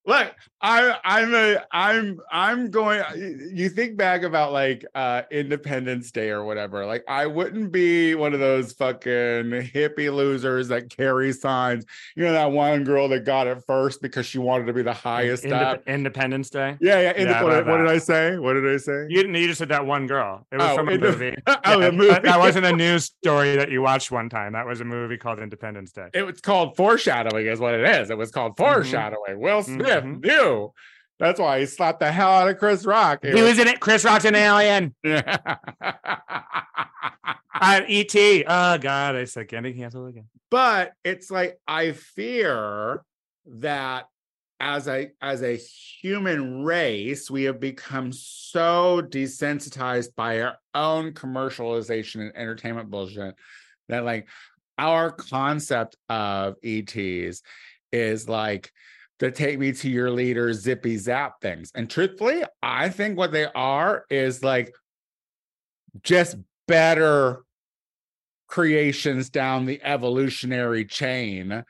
Look, 0.07 0.35
I 0.61 0.99
I'm 1.05 1.35
a 1.35 1.59
I'm 1.71 2.19
I'm 2.33 2.71
going 2.71 3.03
you 3.55 3.69
think 3.69 3.97
back 3.97 4.23
about 4.25 4.53
like 4.53 4.85
uh 4.95 5.23
Independence 5.31 6.11
Day 6.11 6.31
or 6.31 6.45
whatever. 6.45 6.85
Like 6.85 7.05
I 7.09 7.27
wouldn't 7.27 7.71
be 7.71 8.17
one 8.17 8.35
of 8.35 8.41
those 8.41 8.73
fucking 8.73 9.11
hippie 9.13 10.13
losers 10.13 10.67
that 10.69 10.91
carry 10.91 11.33
signs. 11.33 11.85
You 12.17 12.25
know 12.25 12.33
that 12.33 12.51
one 12.51 12.83
girl 12.83 13.09
that 13.11 13.25
got 13.25 13.47
it 13.47 13.63
first 13.69 14.03
because 14.03 14.27
she 14.27 14.39
wanted 14.39 14.67
to 14.67 14.73
be 14.73 14.83
the 14.83 14.93
highest 14.93 15.45
Indep- 15.45 15.63
up. 15.63 15.83
Independence 15.87 16.51
Day. 16.51 16.77
Yeah, 16.81 17.01
yeah. 17.01 17.13
Inde- 17.13 17.31
Yeah, 17.31 17.43
what, 17.45 17.67
what 17.67 17.77
did. 17.79 17.87
I 17.89 17.99
say? 17.99 18.37
What 18.39 18.55
did 18.55 18.67
I 18.67 18.79
say? 18.79 19.07
You 19.09 19.17
didn't. 19.23 19.37
You 19.37 19.47
just 19.47 19.59
said 19.59 19.69
that 19.69 19.87
one 19.87 20.07
girl. 20.09 20.45
It 20.51 20.57
was 20.59 20.71
Oh, 20.71 20.75
from 20.77 20.89
a 20.89 20.93
Inde- 20.93 21.03
movie. 21.03 21.37
oh, 21.47 21.57
Yeah, 21.67 21.77
that- 21.77 21.95
movie. 21.95 22.19
That, 22.21 22.39
wasn't 22.41 22.67
a 22.67 22.73
news 22.73 23.05
story 23.05 23.55
that 23.57 23.71
you 23.71 23.81
watched 23.83 24.11
one 24.11 24.29
time. 24.29 24.55
That 24.55 24.67
was 24.67 24.81
a 24.81 24.85
movie 24.85 25.17
called 25.19 25.39
Independence 25.39 25.93
Day. 25.93 26.09
it 26.15 26.23
was 26.23 26.41
called 26.41 26.77
foreshadowing 26.77 27.47
is 27.47 27.61
what 27.61 27.75
it 27.75 27.89
is. 27.89 28.11
It 28.11 28.19
was 28.19 28.31
called 28.33 28.57
foreshadowing. 28.57 29.39
Will 29.39 29.63
Smith 29.63 30.03
Mhm. 30.05 30.25
knew. 30.25 30.48
That's 31.19 31.41
why 31.41 31.59
he 31.61 31.67
slapped 31.67 31.99
the 32.01 32.13
hell 32.13 32.31
out 32.31 32.49
of 32.49 32.59
Chris 32.59 32.85
Rock. 32.87 33.25
It 33.25 33.35
He 33.35 33.43
was- 33.43 33.51
was 33.53 33.59
in 33.59 33.69
it. 33.69 33.81
Chris 33.81 34.05
Rock's 34.05 34.25
an 34.25 34.35
alien. 34.37 34.95
Uh, 37.61 37.81
E.T. 37.89 38.45
Oh 38.47 38.79
God, 38.79 39.17
I 39.17 39.25
said 39.25 39.49
getting 39.49 39.77
canceled 39.77 40.11
again. 40.11 40.29
but 40.49 40.93
it's 41.05 41.29
like 41.29 41.59
I 41.67 41.91
fear 41.91 43.03
that 43.47 44.07
as 44.61 44.87
a 44.87 45.11
as 45.21 45.43
a 45.43 45.57
human 45.57 46.63
race, 46.63 47.29
we 47.29 47.45
have 47.45 47.59
become 47.59 48.13
so 48.13 49.03
desensitized 49.05 50.15
by 50.15 50.41
our 50.43 50.57
own 50.73 51.15
commercialization 51.15 52.21
and 52.21 52.37
entertainment 52.37 52.91
bullshit 52.91 53.35
that 53.89 54.05
like 54.05 54.29
our 54.79 55.11
concept 55.11 55.97
of 56.09 56.55
ETs 56.63 57.43
is 57.91 58.29
like 58.29 58.71
to 59.19 59.31
take 59.31 59.59
me 59.59 59.73
to 59.73 59.91
your 59.91 60.11
leader 60.11 60.53
zippy 60.53 60.97
zap 60.97 61.41
things. 61.41 61.73
And 61.75 61.91
truthfully, 61.91 62.45
I 62.63 62.89
think 62.89 63.19
what 63.19 63.33
they 63.33 63.47
are 63.47 64.05
is 64.11 64.45
like 64.45 64.75
just 66.03 66.37
better 66.67 67.43
creations 68.47 69.31
down 69.31 69.67
the 69.67 69.81
evolutionary 69.83 70.85
chain. 70.85 71.65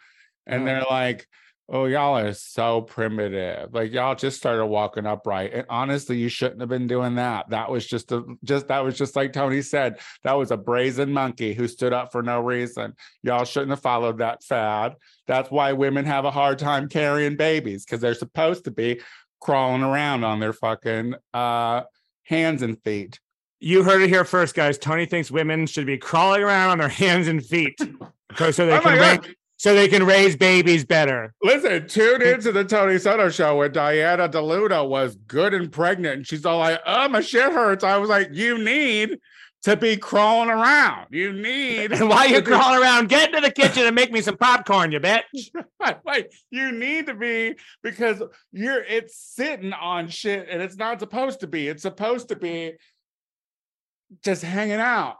And 0.46 0.66
they're 0.66 0.84
like, 0.88 1.26
oh, 1.70 1.84
y'all 1.84 2.16
are 2.16 2.32
so 2.32 2.80
primitive. 2.80 3.74
Like 3.74 3.92
y'all 3.92 4.14
just 4.14 4.38
started 4.38 4.66
walking 4.66 5.06
upright. 5.06 5.52
And 5.52 5.66
honestly, 5.68 6.16
you 6.16 6.28
shouldn't 6.28 6.60
have 6.60 6.70
been 6.70 6.86
doing 6.86 7.16
that. 7.16 7.50
That 7.50 7.70
was 7.70 7.86
just 7.86 8.10
a 8.12 8.24
just 8.42 8.68
that 8.68 8.80
was 8.80 8.96
just 8.96 9.16
like 9.16 9.32
Tony 9.32 9.60
said, 9.60 9.98
that 10.24 10.32
was 10.32 10.50
a 10.50 10.56
brazen 10.56 11.12
monkey 11.12 11.52
who 11.52 11.68
stood 11.68 11.92
up 11.92 12.10
for 12.10 12.22
no 12.22 12.40
reason. 12.40 12.94
Y'all 13.22 13.44
shouldn't 13.44 13.70
have 13.70 13.82
followed 13.82 14.18
that 14.18 14.42
fad. 14.42 14.94
That's 15.26 15.50
why 15.50 15.72
women 15.72 16.06
have 16.06 16.24
a 16.24 16.30
hard 16.30 16.58
time 16.58 16.88
carrying 16.88 17.36
babies, 17.36 17.84
because 17.84 18.00
they're 18.00 18.14
supposed 18.14 18.64
to 18.64 18.70
be 18.70 19.00
crawling 19.40 19.82
around 19.82 20.24
on 20.24 20.40
their 20.40 20.54
fucking 20.54 21.14
uh 21.34 21.82
hands 22.24 22.62
and 22.62 22.82
feet. 22.82 23.20
You 23.60 23.82
heard 23.82 24.00
it 24.02 24.08
here 24.08 24.24
first, 24.24 24.54
guys. 24.54 24.78
Tony 24.78 25.04
thinks 25.04 25.30
women 25.30 25.66
should 25.66 25.86
be 25.86 25.98
crawling 25.98 26.42
around 26.42 26.70
on 26.70 26.78
their 26.78 26.88
hands 26.88 27.28
and 27.28 27.44
feet, 27.44 27.78
so 28.36 28.50
so 28.52 28.64
they 28.64 28.72
Oh 28.72 28.80
can 28.80 28.96
God. 28.96 29.34
So 29.58 29.74
they 29.74 29.88
can 29.88 30.06
raise 30.06 30.36
babies 30.36 30.84
better. 30.84 31.34
Listen, 31.42 31.86
tune 31.88 32.22
into 32.22 32.52
the 32.52 32.64
Tony 32.64 32.96
Soto 32.96 33.28
show 33.28 33.56
where 33.56 33.68
Diana 33.68 34.28
DeLudo 34.28 34.88
was 34.88 35.16
good 35.26 35.52
and 35.52 35.70
pregnant, 35.70 36.16
and 36.16 36.26
she's 36.26 36.46
all 36.46 36.58
like, 36.58 36.80
"Oh, 36.86 37.08
my 37.08 37.20
shit 37.20 37.52
hurts." 37.52 37.84
I 37.84 37.98
was 37.98 38.08
like, 38.08 38.28
"You 38.32 38.56
need 38.56 39.18
to 39.62 39.76
be 39.76 39.96
crawling 39.96 40.48
around. 40.48 41.08
You 41.10 41.32
need 41.32 41.92
And 41.92 42.08
while 42.08 42.28
you're 42.28 42.40
crawling 42.40 42.80
around, 42.80 43.08
get 43.08 43.30
into 43.30 43.40
the 43.40 43.50
kitchen 43.50 43.84
and 43.84 43.96
make 43.96 44.12
me 44.12 44.20
some 44.20 44.36
popcorn, 44.36 44.92
you 44.92 45.00
bitch. 45.00 45.50
like 46.06 46.32
you 46.50 46.70
need 46.70 47.06
to 47.06 47.14
be 47.14 47.56
because 47.82 48.22
you're 48.52 48.82
it's 48.84 49.16
sitting 49.16 49.72
on 49.72 50.08
shit 50.08 50.48
and 50.48 50.62
it's 50.62 50.76
not 50.76 51.00
supposed 51.00 51.40
to 51.40 51.48
be. 51.48 51.66
It's 51.66 51.82
supposed 51.82 52.28
to 52.28 52.36
be 52.36 52.74
just 54.22 54.42
hanging 54.42 54.80
out, 54.80 55.16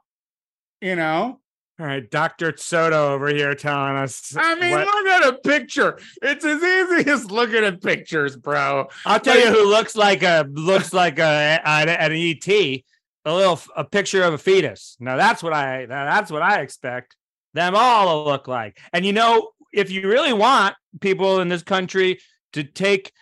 you 0.81 0.95
know." 0.95 1.41
All 1.81 1.87
right, 1.87 2.11
Dr. 2.11 2.55
Soto 2.57 3.15
over 3.15 3.29
here 3.29 3.55
telling 3.55 3.97
us. 3.97 4.35
I 4.37 4.57
mean, 4.57 4.73
what- 4.73 4.87
look 4.87 5.07
at 5.07 5.29
a 5.29 5.33
picture. 5.35 5.99
It's 6.23 6.45
as 6.45 6.61
easy 6.63 7.11
as 7.11 7.31
looking 7.31 7.65
at 7.65 7.81
pictures, 7.81 8.37
bro. 8.37 8.89
I'll 9.07 9.21
tell 9.21 9.39
you 9.39 9.47
who 9.47 9.69
looks 9.69 9.95
like 9.95 10.23
a 10.25 10.45
looks 10.51 10.93
like 10.93 11.21
a 11.21 11.61
an, 11.65 11.89
an 11.89 12.13
ET, 12.13 12.49
a 12.49 12.83
little 13.25 13.61
a 13.77 13.85
picture 13.85 14.25
of 14.25 14.35
a 14.35 14.39
fetus. 14.39 14.97
Now 14.99 15.17
that's 15.17 15.41
what 15.41 15.53
I 15.53 15.87
now 15.87 16.05
that's 16.07 16.33
what 16.33 16.43
I 16.43 16.63
expect 16.63 17.17
them 17.55 17.75
all 17.77 18.25
to 18.25 18.31
look 18.31 18.49
like. 18.49 18.79
And 18.93 19.07
you 19.07 19.13
know, 19.13 19.51
if 19.73 19.89
you 19.91 20.09
really 20.09 20.33
want 20.33 20.75
people 21.01 21.41
in 21.41 21.49
this 21.49 21.63
country 21.63 22.19
to 22.55 22.65
take 22.65 23.13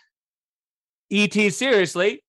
ET 1.11 1.35
seriously, 1.53 2.23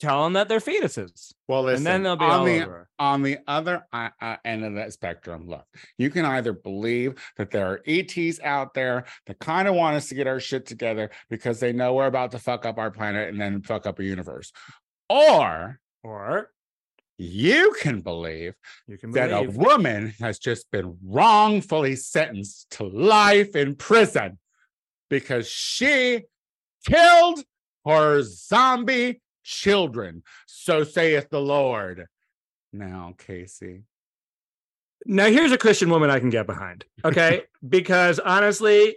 tell 0.00 0.24
them 0.24 0.34
that 0.34 0.48
they're 0.48 0.60
fetuses, 0.60 1.32
Well, 1.48 1.62
listen, 1.64 1.78
and 1.78 1.86
then 1.86 2.02
they'll 2.02 2.16
be 2.16 2.24
on 2.24 2.30
all 2.30 2.44
the 2.44 2.62
over. 2.62 2.88
on 2.98 3.22
the 3.22 3.38
other 3.46 3.86
uh, 3.92 4.36
end 4.44 4.64
of 4.64 4.74
that 4.74 4.92
spectrum, 4.92 5.46
look, 5.48 5.64
you 5.98 6.10
can 6.10 6.24
either 6.24 6.52
believe 6.52 7.14
that 7.36 7.50
there 7.50 7.66
are 7.66 7.80
ETs 7.86 8.40
out 8.42 8.74
there 8.74 9.04
that 9.26 9.38
kind 9.38 9.68
of 9.68 9.74
want 9.74 9.96
us 9.96 10.08
to 10.08 10.14
get 10.14 10.26
our 10.26 10.40
shit 10.40 10.66
together 10.66 11.10
because 11.30 11.60
they 11.60 11.72
know 11.72 11.94
we're 11.94 12.06
about 12.06 12.30
to 12.32 12.38
fuck 12.38 12.66
up 12.66 12.78
our 12.78 12.90
planet 12.90 13.28
and 13.28 13.40
then 13.40 13.62
fuck 13.62 13.86
up 13.86 13.98
a 13.98 14.04
universe, 14.04 14.52
or 15.08 15.80
Or 16.02 16.50
you 17.18 17.74
can 17.80 18.02
believe 18.02 18.52
you 18.86 18.98
can 18.98 19.10
that 19.12 19.32
a 19.32 19.48
woman 19.48 20.12
has 20.20 20.38
just 20.38 20.70
been 20.70 20.98
wrongfully 21.02 21.96
sentenced 21.96 22.68
to 22.70 22.84
life 22.84 23.56
in 23.56 23.74
prison 23.74 24.38
because 25.08 25.48
she 25.48 26.24
killed 26.86 27.42
her 27.86 28.20
zombie 28.22 29.22
children. 29.46 30.22
So 30.46 30.84
saith 30.84 31.30
the 31.30 31.40
Lord. 31.40 32.06
Now, 32.72 33.14
Casey. 33.16 33.84
Now, 35.06 35.26
here's 35.26 35.52
a 35.52 35.58
Christian 35.58 35.88
woman 35.88 36.10
I 36.10 36.18
can 36.18 36.30
get 36.30 36.46
behind. 36.46 36.84
Okay. 37.04 37.42
because 37.68 38.18
honestly, 38.18 38.96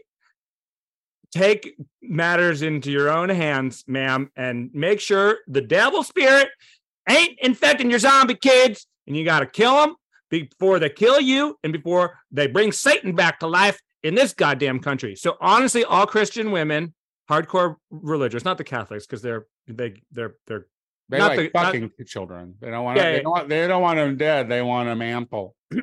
take 1.32 1.76
matters 2.02 2.62
into 2.64 2.92
your 2.92 3.10
own 3.10 3.30
hands, 3.30 3.84
ma'am, 3.88 4.32
and 4.36 4.72
make 4.74 5.00
sure 5.00 5.38
the 5.48 5.62
devil 5.62 6.04
spirit 6.04 6.50
ain't 7.08 7.38
infecting 7.40 7.90
your 7.90 8.00
zombie 8.00 8.36
kids. 8.36 8.88
And 9.08 9.16
you 9.16 9.26
got 9.26 9.40
to 9.40 9.46
kill 9.46 9.76
them 9.76 9.96
before 10.30 10.80
they 10.80 10.90
kill 10.90 11.20
you 11.20 11.58
and 11.64 11.74
before 11.74 12.18
they 12.32 12.48
bring 12.48 12.72
Satan 12.72 13.16
back 13.16 13.40
to 13.40 13.48
life 13.48 13.80
in 14.04 14.16
this 14.16 14.34
goddamn 14.34 14.80
country. 14.80 15.16
So, 15.16 15.38
honestly, 15.42 15.84
all 15.84 16.06
Christian 16.06 16.52
women, 16.52 16.94
hardcore 17.30 17.76
religious, 17.92 18.44
not 18.44 18.58
the 18.58 18.64
Catholics, 18.64 19.06
because 19.06 19.22
they're, 19.22 19.46
they, 19.68 20.02
they're, 20.12 20.36
they're, 20.48 20.66
They 21.10 21.20
Not 21.20 21.38
like 21.38 21.38
the- 21.38 21.52
not- 21.60 21.66
fucking 21.66 21.92
children. 22.06 22.56
They 22.60 22.72
don't 22.72 22.84
want 22.84 22.98
Yeah, 22.98 23.12
they, 23.12 23.22
don't 23.22 23.32
want 23.32 23.50
they 23.50 23.68
don't 23.68 23.82
want 23.82 23.98
them 23.98 24.18
dead. 24.18 24.50
They 24.50 24.62
want 24.62 24.88
them 24.90 25.02
ample. 25.02 25.56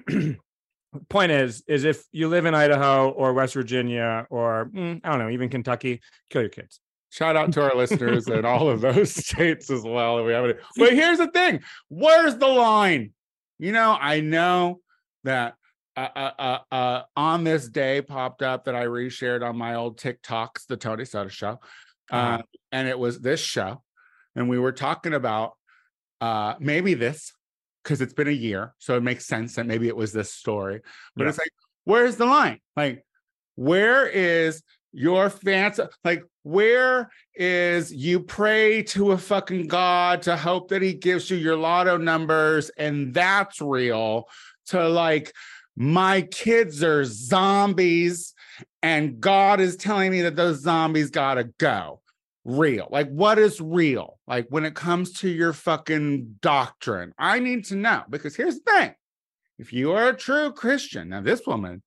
point 1.10 1.30
is 1.30 1.62
is 1.68 1.84
if 1.84 2.04
you 2.10 2.26
live 2.26 2.46
in 2.46 2.54
idaho 2.54 3.10
or 3.10 3.34
west 3.34 3.52
virginia 3.52 4.26
or 4.30 4.70
mm, 4.72 4.98
i 5.04 5.10
don't 5.10 5.18
know 5.18 5.28
even 5.28 5.50
kentucky 5.50 6.00
kill 6.30 6.40
your 6.40 6.48
kids 6.48 6.80
Shout 7.10 7.36
out 7.36 7.52
to 7.52 7.62
our 7.62 7.74
listeners 7.74 8.28
in 8.28 8.44
all 8.44 8.68
of 8.68 8.80
those 8.82 9.14
states 9.24 9.70
as 9.70 9.82
well. 9.84 10.22
We 10.22 10.32
have 10.32 10.44
it. 10.44 10.60
But 10.76 10.92
here's 10.92 11.16
the 11.18 11.28
thing: 11.28 11.60
where's 11.88 12.36
the 12.36 12.46
line? 12.46 13.12
You 13.58 13.72
know, 13.72 13.96
I 13.98 14.20
know 14.20 14.80
that 15.24 15.54
uh, 15.96 16.30
uh, 16.38 16.58
uh, 16.70 17.02
on 17.16 17.44
this 17.44 17.68
day 17.68 18.02
popped 18.02 18.42
up 18.42 18.64
that 18.64 18.74
I 18.74 18.84
reshared 18.84 19.46
on 19.48 19.56
my 19.56 19.74
old 19.74 19.98
TikToks, 19.98 20.66
the 20.66 20.76
Tony 20.76 21.04
Soto 21.04 21.28
Show, 21.28 21.60
uh, 22.12 22.16
Uh-huh. 22.16 22.42
and 22.72 22.88
it 22.88 22.98
was 22.98 23.20
this 23.20 23.40
show, 23.40 23.82
and 24.34 24.48
we 24.48 24.58
were 24.58 24.72
talking 24.72 25.14
about 25.14 25.52
uh, 26.20 26.54
maybe 26.60 26.94
this 26.94 27.32
because 27.82 28.00
it's 28.00 28.12
been 28.14 28.28
a 28.28 28.32
year, 28.32 28.74
so 28.78 28.96
it 28.96 29.02
makes 29.02 29.26
sense 29.26 29.54
that 29.54 29.66
maybe 29.66 29.86
it 29.88 29.96
was 29.96 30.12
this 30.12 30.32
story. 30.32 30.80
But 31.14 31.24
Yeah. 31.24 31.28
it's 31.30 31.38
like, 31.38 31.52
where's 31.84 32.16
the 32.16 32.26
line? 32.26 32.60
Like, 32.76 33.04
where 33.54 34.06
is 34.06 34.62
your 34.92 35.30
fancy? 35.30 35.82
Like, 36.04 36.24
where 36.42 37.10
is 37.34 37.92
you 37.92 38.20
pray 38.20 38.82
to 38.84 39.12
a 39.12 39.18
fucking 39.18 39.68
god 39.68 40.22
to 40.22 40.36
hope 40.36 40.68
that 40.68 40.82
he 40.82 40.94
gives 40.94 41.30
you 41.30 41.36
your 41.36 41.56
lotto 41.56 41.96
numbers 41.96 42.70
and 42.76 43.14
that's 43.14 43.60
real? 43.60 44.28
To 44.70 44.88
like 44.88 45.32
my 45.76 46.22
kids 46.22 46.82
are 46.82 47.04
zombies 47.04 48.34
and 48.82 49.20
God 49.20 49.60
is 49.60 49.76
telling 49.76 50.10
me 50.10 50.22
that 50.22 50.36
those 50.36 50.62
zombies 50.62 51.10
gotta 51.10 51.44
go. 51.58 52.00
Real. 52.44 52.86
Like, 52.90 53.08
what 53.08 53.38
is 53.38 53.60
real? 53.60 54.18
Like, 54.26 54.46
when 54.50 54.64
it 54.64 54.74
comes 54.74 55.12
to 55.14 55.28
your 55.28 55.52
fucking 55.52 56.36
doctrine, 56.40 57.12
I 57.18 57.40
need 57.40 57.64
to 57.66 57.76
know 57.76 58.04
because 58.08 58.36
here's 58.36 58.60
the 58.60 58.70
thing 58.70 58.94
if 59.58 59.72
you 59.72 59.92
are 59.92 60.08
a 60.08 60.16
true 60.16 60.52
Christian, 60.52 61.08
now 61.08 61.22
this 61.22 61.46
woman, 61.46 61.82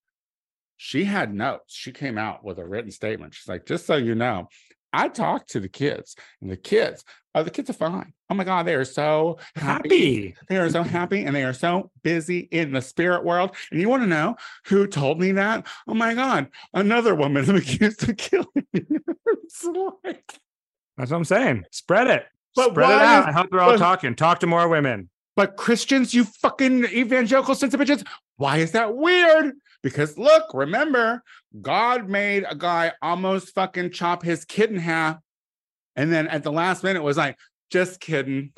she 0.75 1.05
had 1.05 1.33
notes. 1.33 1.75
She 1.75 1.91
came 1.91 2.17
out 2.17 2.43
with 2.43 2.59
a 2.59 2.65
written 2.65 2.91
statement. 2.91 3.33
She's 3.33 3.47
like, 3.47 3.65
just 3.65 3.85
so 3.85 3.95
you 3.95 4.15
know, 4.15 4.47
I 4.93 5.07
talked 5.09 5.49
to 5.51 5.59
the 5.59 5.69
kids, 5.69 6.15
and 6.41 6.49
the 6.49 6.57
kids, 6.57 7.03
oh, 7.35 7.43
the 7.43 7.51
kids 7.51 7.69
are 7.69 7.73
fine. 7.73 8.13
Oh 8.29 8.35
my 8.35 8.43
God, 8.43 8.65
they 8.65 8.73
are 8.75 8.85
so 8.85 9.37
happy. 9.55 9.89
Happy. 9.89 10.35
They 10.47 10.57
are 10.57 10.69
so 10.69 10.83
happy 10.83 11.23
and 11.23 11.35
they 11.35 11.43
are 11.43 11.53
so 11.53 11.91
busy 12.03 12.39
in 12.51 12.71
the 12.73 12.81
spirit 12.81 13.23
world. 13.23 13.55
And 13.71 13.79
you 13.81 13.89
want 13.89 14.03
to 14.03 14.07
know 14.07 14.35
who 14.65 14.85
told 14.87 15.19
me 15.19 15.31
that? 15.33 15.65
Oh 15.87 15.93
my 15.95 16.13
God, 16.13 16.47
another 16.73 17.15
woman 17.15 17.43
who 17.45 17.55
accused 17.57 18.07
of 18.07 18.17
killing 18.17 18.47
like- 20.03 20.39
That's 20.97 21.11
what 21.11 21.17
I'm 21.17 21.25
saying. 21.25 21.65
Spread 21.71 22.07
it. 22.07 22.25
But 22.55 22.71
Spread 22.71 22.89
it 22.89 22.95
out. 23.01 23.21
is- 23.21 23.27
I 23.27 23.31
hope 23.31 23.47
they're 23.51 23.61
all 23.61 23.71
but- 23.71 23.77
talking. 23.79 24.15
Talk 24.15 24.39
to 24.39 24.47
more 24.47 24.67
women. 24.67 25.09
but 25.35 25.55
Christians, 25.55 26.13
you 26.13 26.25
fucking 26.25 26.85
evangelical 26.85 27.55
sons 27.55 27.73
of 27.73 27.79
bitches, 27.79 28.05
why 28.37 28.57
is 28.57 28.71
that 28.73 28.95
weird? 28.95 29.53
Because 29.81 30.17
look, 30.17 30.53
remember, 30.53 31.23
God 31.61 32.09
made 32.09 32.45
a 32.49 32.55
guy 32.55 32.93
almost 33.01 33.53
fucking 33.53 33.91
chop 33.91 34.23
his 34.23 34.43
kid 34.45 34.71
in 34.71 34.77
half. 34.77 35.17
And 35.95 36.11
then 36.11 36.27
at 36.27 36.43
the 36.43 36.51
last 36.51 36.83
minute 36.83 37.03
was 37.03 37.17
like, 37.17 37.37
just 37.71 37.99
kidding. 37.99 38.51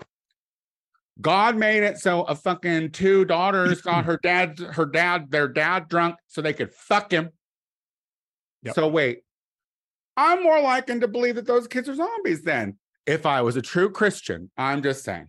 God 1.19 1.57
made 1.57 1.83
it 1.83 1.99
so 1.99 2.23
a 2.23 2.35
fucking 2.35 2.91
two 2.91 3.25
daughters 3.25 3.81
got 3.81 4.05
her 4.05 4.19
dad, 4.23 4.57
her 4.59 4.85
dad, 4.85 5.29
their 5.29 5.47
dad 5.47 5.87
drunk 5.87 6.15
so 6.27 6.41
they 6.41 6.53
could 6.53 6.73
fuck 6.73 7.11
him. 7.11 7.29
Yep. 8.63 8.75
So 8.75 8.87
wait, 8.87 9.19
I'm 10.17 10.41
more 10.43 10.61
likely 10.61 10.99
to 10.99 11.07
believe 11.07 11.35
that 11.35 11.45
those 11.45 11.67
kids 11.67 11.89
are 11.89 11.95
zombies 11.95 12.41
then. 12.43 12.77
If 13.05 13.25
I 13.25 13.41
was 13.41 13.55
a 13.55 13.61
true 13.61 13.89
Christian, 13.91 14.49
I'm 14.57 14.81
just 14.81 15.03
saying. 15.03 15.27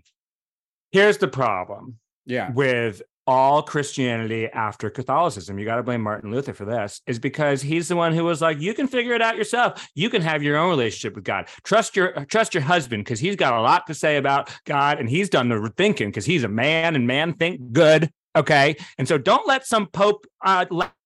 Here's 0.92 1.18
the 1.18 1.28
problem 1.28 1.98
Yeah. 2.26 2.52
with 2.52 3.02
all 3.26 3.62
Christianity 3.62 4.46
after 4.48 4.90
Catholicism. 4.90 5.58
You 5.58 5.64
got 5.64 5.76
to 5.76 5.82
blame 5.82 6.00
Martin 6.00 6.30
Luther 6.30 6.52
for 6.52 6.64
this, 6.64 7.00
is 7.06 7.18
because 7.18 7.62
he's 7.62 7.88
the 7.88 7.96
one 7.96 8.12
who 8.12 8.24
was 8.24 8.40
like, 8.40 8.60
you 8.60 8.74
can 8.74 8.88
figure 8.88 9.14
it 9.14 9.22
out 9.22 9.36
yourself. 9.36 9.88
You 9.94 10.10
can 10.10 10.22
have 10.22 10.42
your 10.42 10.56
own 10.56 10.70
relationship 10.70 11.14
with 11.14 11.24
God. 11.24 11.48
Trust 11.64 11.96
your 11.96 12.12
trust 12.26 12.54
your 12.54 12.62
husband 12.62 13.04
because 13.04 13.20
he's 13.20 13.36
got 13.36 13.54
a 13.54 13.60
lot 13.60 13.86
to 13.86 13.94
say 13.94 14.16
about 14.16 14.50
God 14.64 14.98
and 14.98 15.08
he's 15.08 15.28
done 15.28 15.48
the 15.48 15.72
thinking 15.76 16.08
because 16.08 16.26
he's 16.26 16.44
a 16.44 16.48
man 16.48 16.96
and 16.96 17.06
man 17.06 17.34
think 17.34 17.72
good. 17.72 18.10
Okay, 18.34 18.76
and 18.98 19.06
so 19.06 19.18
don't 19.18 19.46
let 19.46 19.66
some 19.66 19.86
Pope 19.86 20.26
uh, 20.44 20.64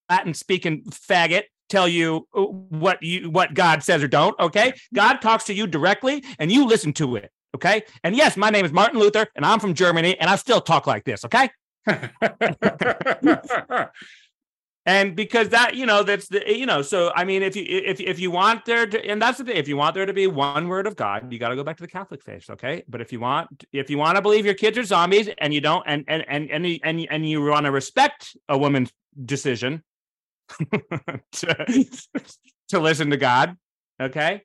Latin 0.09 0.33
speaking 0.33 0.85
faggot 0.85 1.43
tell 1.69 1.89
you 1.89 2.29
uh, 2.35 2.43
what 2.43 3.03
you 3.03 3.31
what 3.31 3.55
God 3.55 3.83
says 3.83 4.03
or 4.03 4.09
don't. 4.09 4.39
Okay, 4.39 4.73
God 4.95 5.17
talks 5.17 5.45
to 5.45 5.55
you 5.55 5.67
directly 5.67 6.25
and 6.39 6.51
you 6.51 6.67
listen 6.67 6.93
to 6.95 7.17
it. 7.17 7.31
Okay, 7.55 7.83
and 8.05 8.15
yes, 8.15 8.37
my 8.37 8.51
name 8.51 8.65
is 8.65 8.73
Martin 8.73 9.01
Luther 9.01 9.27
and 9.35 9.45
I'm 9.45 9.61
from 9.61 9.75
Germany 9.75 10.19
and 10.19 10.31
I 10.31 10.37
still 10.37 10.61
talk 10.61 10.87
like 10.87 11.05
this. 11.05 11.25
Okay. 11.25 11.51
and 14.87 15.17
because 15.17 15.51
that 15.51 15.75
you 15.75 15.85
know 15.85 16.03
that's 16.03 16.29
the 16.29 16.43
you 16.47 16.65
know 16.65 16.81
so 16.81 17.13
i 17.15 17.25
mean 17.25 17.43
if 17.43 17.57
you 17.57 17.65
if 17.67 18.01
if 18.01 18.19
you 18.19 18.31
want 18.31 18.65
there 18.65 18.87
to 18.87 19.05
and 19.05 19.21
that's 19.21 19.39
the 19.39 19.45
thing 19.45 19.57
if 19.57 19.69
you 19.69 19.77
want 19.77 19.95
there 19.95 20.07
to 20.07 20.13
be 20.13 20.27
one 20.27 20.69
word 20.69 20.87
of 20.87 20.97
god 20.97 21.31
you 21.33 21.39
got 21.39 21.51
to 21.51 21.57
go 21.57 21.65
back 21.65 21.77
to 21.77 21.83
the 21.83 21.89
catholic 21.89 22.23
faith 22.23 22.49
okay? 22.49 22.85
But 22.89 23.01
if 23.01 23.13
you 23.13 23.21
want 23.21 23.65
if 23.73 23.91
you 23.91 23.99
want 23.99 24.17
to 24.17 24.23
believe 24.23 24.47
your 24.47 24.55
kids 24.55 24.79
are 24.79 24.85
zombies 24.85 25.29
and 25.39 25.53
you 25.53 25.61
don't 25.61 25.83
and 25.87 26.05
and 26.09 26.25
and 26.29 26.51
and 26.51 26.81
and, 26.83 27.07
and 27.11 27.29
you 27.29 27.43
want 27.43 27.67
to 27.67 27.73
respect 27.73 28.37
a 28.49 28.57
woman's 28.57 28.93
decision 29.25 29.83
to, 31.33 31.87
to 32.69 32.79
listen 32.79 33.11
to 33.11 33.17
god 33.17 33.57
okay 34.01 34.43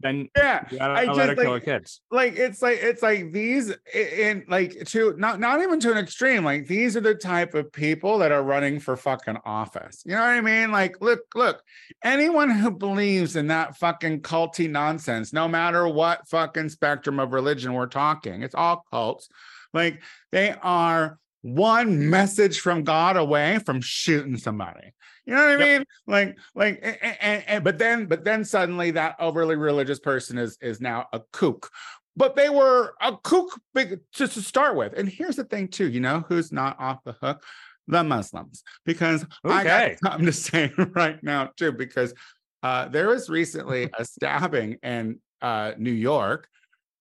then 0.00 0.28
yeah. 0.36 0.64
I 0.80 1.06
just, 1.06 1.38
like- 1.38 1.64
kids. 1.64 2.00
like 2.10 2.36
it's 2.36 2.62
like 2.62 2.78
it's 2.80 3.02
like 3.02 3.32
these 3.32 3.72
in 3.94 4.44
like 4.48 4.84
to 4.86 5.14
not 5.18 5.40
not 5.40 5.60
even 5.60 5.78
to 5.80 5.92
an 5.92 5.98
extreme 5.98 6.44
like 6.44 6.66
these 6.66 6.96
are 6.96 7.00
the 7.00 7.14
type 7.14 7.54
of 7.54 7.70
people 7.72 8.18
that 8.18 8.32
are 8.32 8.42
running 8.42 8.80
for 8.80 8.96
fucking 8.96 9.38
office. 9.44 10.02
You 10.04 10.14
know 10.14 10.20
what 10.20 10.30
i 10.30 10.40
mean? 10.40 10.72
Like 10.72 11.00
look 11.00 11.20
look 11.34 11.62
anyone 12.02 12.50
who 12.50 12.70
believes 12.70 13.36
in 13.36 13.48
that 13.48 13.76
fucking 13.76 14.22
culty 14.22 14.68
nonsense 14.68 15.32
no 15.32 15.46
matter 15.46 15.86
what 15.86 16.26
fucking 16.28 16.70
spectrum 16.70 17.20
of 17.20 17.32
religion 17.32 17.74
we're 17.74 17.86
talking 17.86 18.42
it's 18.42 18.54
all 18.54 18.84
cults. 18.90 19.28
Like 19.72 20.02
they 20.32 20.54
are 20.62 21.19
one 21.42 22.10
message 22.10 22.60
from 22.60 22.84
god 22.84 23.16
away 23.16 23.58
from 23.58 23.80
shooting 23.80 24.36
somebody 24.36 24.92
you 25.26 25.34
know 25.36 25.42
what 25.46 25.52
I 25.52 25.56
Yep. 25.58 25.68
mean? 25.68 25.84
Like, 26.06 26.38
like, 26.54 26.98
and, 27.20 27.44
and, 27.46 27.64
but 27.64 27.78
then, 27.78 28.06
but 28.06 28.24
then 28.24 28.44
suddenly 28.44 28.90
that 28.92 29.16
overly 29.20 29.56
religious 29.56 30.00
person 30.00 30.38
is 30.38 30.56
is 30.60 30.80
now 30.80 31.06
a 31.12 31.20
kook. 31.32 31.70
But 32.16 32.34
they 32.36 32.48
were 32.50 32.94
a 33.00 33.16
kook 33.16 33.60
big 33.72 34.00
to, 34.14 34.26
to 34.26 34.42
start 34.42 34.76
with. 34.76 34.92
And 34.98 35.08
here's 35.08 35.36
the 35.36 35.44
thing, 35.44 35.68
too. 35.68 35.88
You 35.88 36.00
know 36.00 36.24
who's 36.28 36.50
not 36.52 36.78
off 36.80 37.04
the 37.04 37.12
hook? 37.12 37.44
The 37.86 38.04
Muslims, 38.04 38.62
because 38.84 39.24
I 39.44 39.64
Okay. 39.64 39.96
got 39.98 39.98
something 40.10 40.26
to 40.26 40.32
say 40.32 40.72
right 40.94 41.22
now 41.22 41.50
too. 41.56 41.72
Because 41.72 42.14
uh, 42.62 42.88
there 42.88 43.08
was 43.08 43.28
recently 43.28 43.88
a 43.98 44.04
stabbing 44.04 44.78
in 44.82 45.20
uh, 45.42 45.72
New 45.78 45.92
York, 45.92 46.48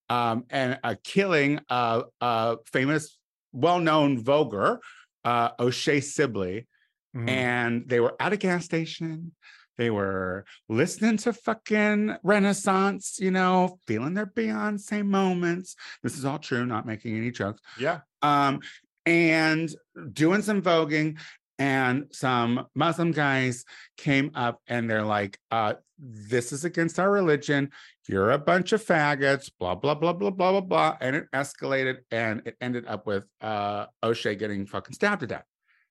um, 0.10 0.46
and 0.50 0.80
a 0.84 0.96
killing 0.96 1.60
of 1.70 2.06
a 2.22 2.58
famous, 2.72 3.19
well-known 3.52 4.24
voguer, 4.24 4.80
uh, 5.24 5.50
O'Shea 5.60 6.00
Sibley 6.02 6.68
Mhm. 7.16 7.30
and 7.30 7.90
they 7.90 8.00
were 8.00 8.16
at 8.20 8.34
a 8.34 8.38
gas 8.38 8.66
station. 8.66 9.32
They 9.78 9.90
were 9.90 10.46
listening 10.68 11.18
to 11.18 11.34
fucking 11.34 12.18
Renaissance, 12.22 13.18
you 13.20 13.32
know, 13.32 13.80
feeling 13.88 14.14
their 14.14 14.26
Beyonce 14.28 15.06
moments. 15.06 15.76
This 16.04 16.18
is 16.18 16.26
all 16.26 16.38
true, 16.38 16.66
not 16.66 16.86
making 16.86 17.16
any 17.18 17.32
jokes. 17.32 17.62
yeah 17.78 18.02
Um, 18.22 18.60
and 19.06 19.74
doing 20.14 20.42
some 20.44 20.62
voguing, 20.62 21.18
and 21.60 22.06
some 22.12 22.68
Muslim 22.74 23.12
guys 23.12 23.66
came 23.98 24.32
up 24.34 24.62
and 24.68 24.90
they're 24.90 25.04
like, 25.04 25.38
uh, 25.52 25.74
this 26.00 26.54
is 26.54 26.64
against 26.64 26.98
our 26.98 27.12
religion. 27.12 27.70
You're 28.08 28.32
a 28.32 28.40
bunch 28.40 28.72
of 28.72 28.84
faggots, 28.84 29.52
blah, 29.60 29.76
blah, 29.76 29.94
blah, 29.94 30.14
blah, 30.14 30.30
blah, 30.30 30.52
blah, 30.52 30.62
blah. 30.62 30.98
And 31.02 31.18
it 31.18 31.26
escalated 31.36 31.98
and 32.10 32.42
it 32.46 32.56
ended 32.62 32.86
up 32.88 33.06
with 33.06 33.28
uh 33.42 33.88
O'Shea 34.02 34.36
getting 34.36 34.66
fucking 34.66 34.94
stabbed 34.94 35.20
to 35.20 35.28
death. 35.28 35.46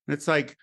And 0.08 0.14
it's 0.14 0.26
like, 0.26 0.56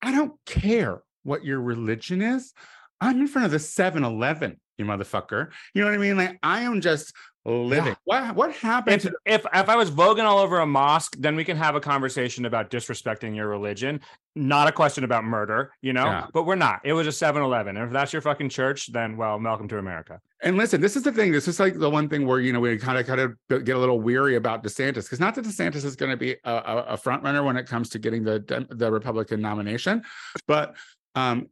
I 0.00 0.12
don't 0.12 0.34
care 0.46 1.02
what 1.24 1.44
your 1.44 1.60
religion 1.60 2.22
is. 2.22 2.54
I'm 3.00 3.20
in 3.20 3.26
front 3.26 3.46
of 3.46 3.50
the 3.50 3.58
7-Eleven, 3.58 4.58
you 4.78 4.84
motherfucker. 4.84 5.50
You 5.74 5.82
know 5.82 5.88
what 5.88 5.94
I 5.94 5.98
mean? 5.98 6.16
Like 6.16 6.38
I 6.44 6.60
am 6.62 6.80
just 6.80 7.12
living. 7.46 7.96
What 8.04 8.34
what 8.34 8.52
happened 8.52 8.96
if, 8.96 9.02
to 9.02 9.12
if 9.24 9.46
if 9.54 9.68
I 9.68 9.76
was 9.76 9.90
voguing 9.90 10.24
all 10.24 10.38
over 10.38 10.58
a 10.58 10.66
mosque, 10.66 11.16
then 11.18 11.36
we 11.36 11.44
can 11.44 11.56
have 11.56 11.74
a 11.74 11.80
conversation 11.80 12.44
about 12.44 12.70
disrespecting 12.70 13.34
your 13.36 13.48
religion, 13.48 14.00
not 14.34 14.68
a 14.68 14.72
question 14.72 15.04
about 15.04 15.24
murder, 15.24 15.72
you 15.80 15.92
know. 15.92 16.04
Yeah. 16.04 16.26
But 16.32 16.44
we're 16.44 16.56
not. 16.56 16.80
It 16.84 16.92
was 16.92 17.06
a 17.06 17.10
7-Eleven. 17.10 17.76
And 17.76 17.86
if 17.86 17.92
that's 17.92 18.12
your 18.12 18.22
fucking 18.22 18.48
church, 18.48 18.92
then 18.92 19.16
well, 19.16 19.40
welcome 19.40 19.68
to 19.68 19.78
America. 19.78 20.20
And 20.42 20.56
listen, 20.56 20.80
this 20.80 20.96
is 20.96 21.02
the 21.02 21.12
thing. 21.12 21.32
This 21.32 21.48
is 21.48 21.58
like 21.58 21.78
the 21.78 21.88
one 21.88 22.08
thing 22.08 22.26
where 22.26 22.40
you 22.40 22.52
know 22.52 22.60
we 22.60 22.76
kind 22.78 22.98
of 22.98 23.06
kind 23.06 23.20
of 23.20 23.64
get 23.64 23.76
a 23.76 23.78
little 23.78 24.00
weary 24.00 24.36
about 24.36 24.62
DeSantis 24.62 25.04
because 25.04 25.20
not 25.20 25.34
that 25.36 25.44
DeSantis 25.44 25.84
is 25.84 25.96
going 25.96 26.10
to 26.10 26.16
be 26.16 26.32
a, 26.44 26.52
a, 26.52 26.84
a 26.90 26.96
front 26.96 27.22
runner 27.22 27.42
when 27.42 27.56
it 27.56 27.66
comes 27.66 27.88
to 27.90 27.98
getting 27.98 28.24
the 28.24 28.66
the 28.70 28.90
Republican 28.90 29.40
nomination, 29.40 30.02
but 30.46 30.74
um, 31.14 31.48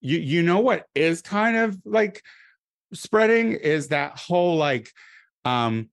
you 0.00 0.18
you 0.18 0.42
know 0.42 0.58
what 0.58 0.86
is 0.94 1.22
kind 1.22 1.56
of 1.56 1.78
like 1.84 2.22
spreading 2.92 3.52
is 3.52 3.88
that 3.88 4.18
whole 4.18 4.56
like 4.56 4.90
um 5.44 5.88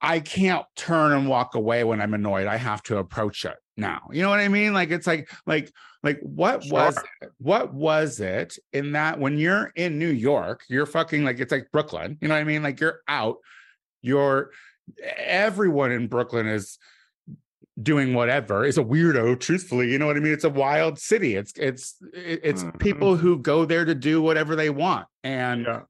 I 0.00 0.20
can't 0.20 0.64
turn 0.76 1.12
and 1.12 1.28
walk 1.28 1.54
away 1.54 1.84
when 1.84 2.00
I'm 2.00 2.14
annoyed. 2.14 2.46
I 2.46 2.56
have 2.56 2.82
to 2.84 2.96
approach 2.96 3.44
it 3.44 3.56
now. 3.76 4.08
You 4.10 4.22
know 4.22 4.30
what 4.30 4.40
I 4.40 4.48
mean? 4.48 4.72
Like 4.72 4.90
it's 4.90 5.06
like 5.06 5.30
like 5.46 5.70
like 6.02 6.18
what 6.22 6.64
was 6.70 6.96
it? 6.96 7.30
what 7.38 7.74
was 7.74 8.18
it 8.20 8.56
in 8.72 8.92
that 8.92 9.18
when 9.18 9.36
you're 9.36 9.72
in 9.76 9.98
New 9.98 10.08
York, 10.08 10.64
you're 10.68 10.86
fucking 10.86 11.24
like 11.24 11.38
it's 11.38 11.52
like 11.52 11.70
Brooklyn. 11.70 12.16
You 12.20 12.28
know 12.28 12.34
what 12.34 12.40
I 12.40 12.44
mean? 12.44 12.62
Like 12.62 12.80
you're 12.80 13.00
out, 13.08 13.36
you're 14.00 14.50
everyone 15.04 15.92
in 15.92 16.08
Brooklyn 16.08 16.46
is 16.46 16.78
doing 17.82 18.14
whatever 18.14 18.64
is 18.64 18.78
a 18.78 18.82
weirdo 18.84 19.38
truthfully 19.38 19.90
you 19.90 19.98
know 19.98 20.06
what 20.06 20.16
i 20.16 20.20
mean 20.20 20.32
it's 20.32 20.44
a 20.44 20.50
wild 20.50 20.98
city 20.98 21.34
it's 21.36 21.52
it's 21.56 21.96
it- 22.12 22.40
it's 22.42 22.64
Mhm. 22.64 22.78
people 22.78 23.16
who 23.16 23.38
go 23.38 23.64
there 23.64 23.84
to 23.84 23.94
do 23.94 24.20
whatever 24.20 24.56
they 24.56 24.70
want 24.70 25.06
and 25.22 25.64
Yeah. 25.66 25.82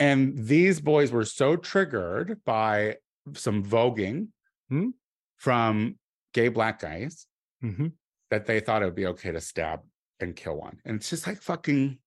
and 0.00 0.36
these 0.36 0.80
boys 0.80 1.12
were 1.12 1.24
so 1.24 1.56
triggered 1.56 2.42
by 2.44 2.96
some 3.34 3.62
voguing 3.64 4.28
Hmm. 4.68 4.90
from 5.36 5.98
gay 6.32 6.48
black 6.48 6.80
guys 6.80 7.26
Mm-hmm. 7.62 7.88
that 8.30 8.46
they 8.46 8.58
thought 8.60 8.82
it 8.82 8.86
would 8.86 8.94
be 8.94 9.06
okay 9.06 9.30
to 9.32 9.40
stab 9.40 9.80
and 10.18 10.34
kill 10.34 10.56
one. 10.56 10.80
And 10.84 10.96
it's 10.96 11.10
just 11.10 11.26
like 11.26 11.40
fucking 11.42 11.98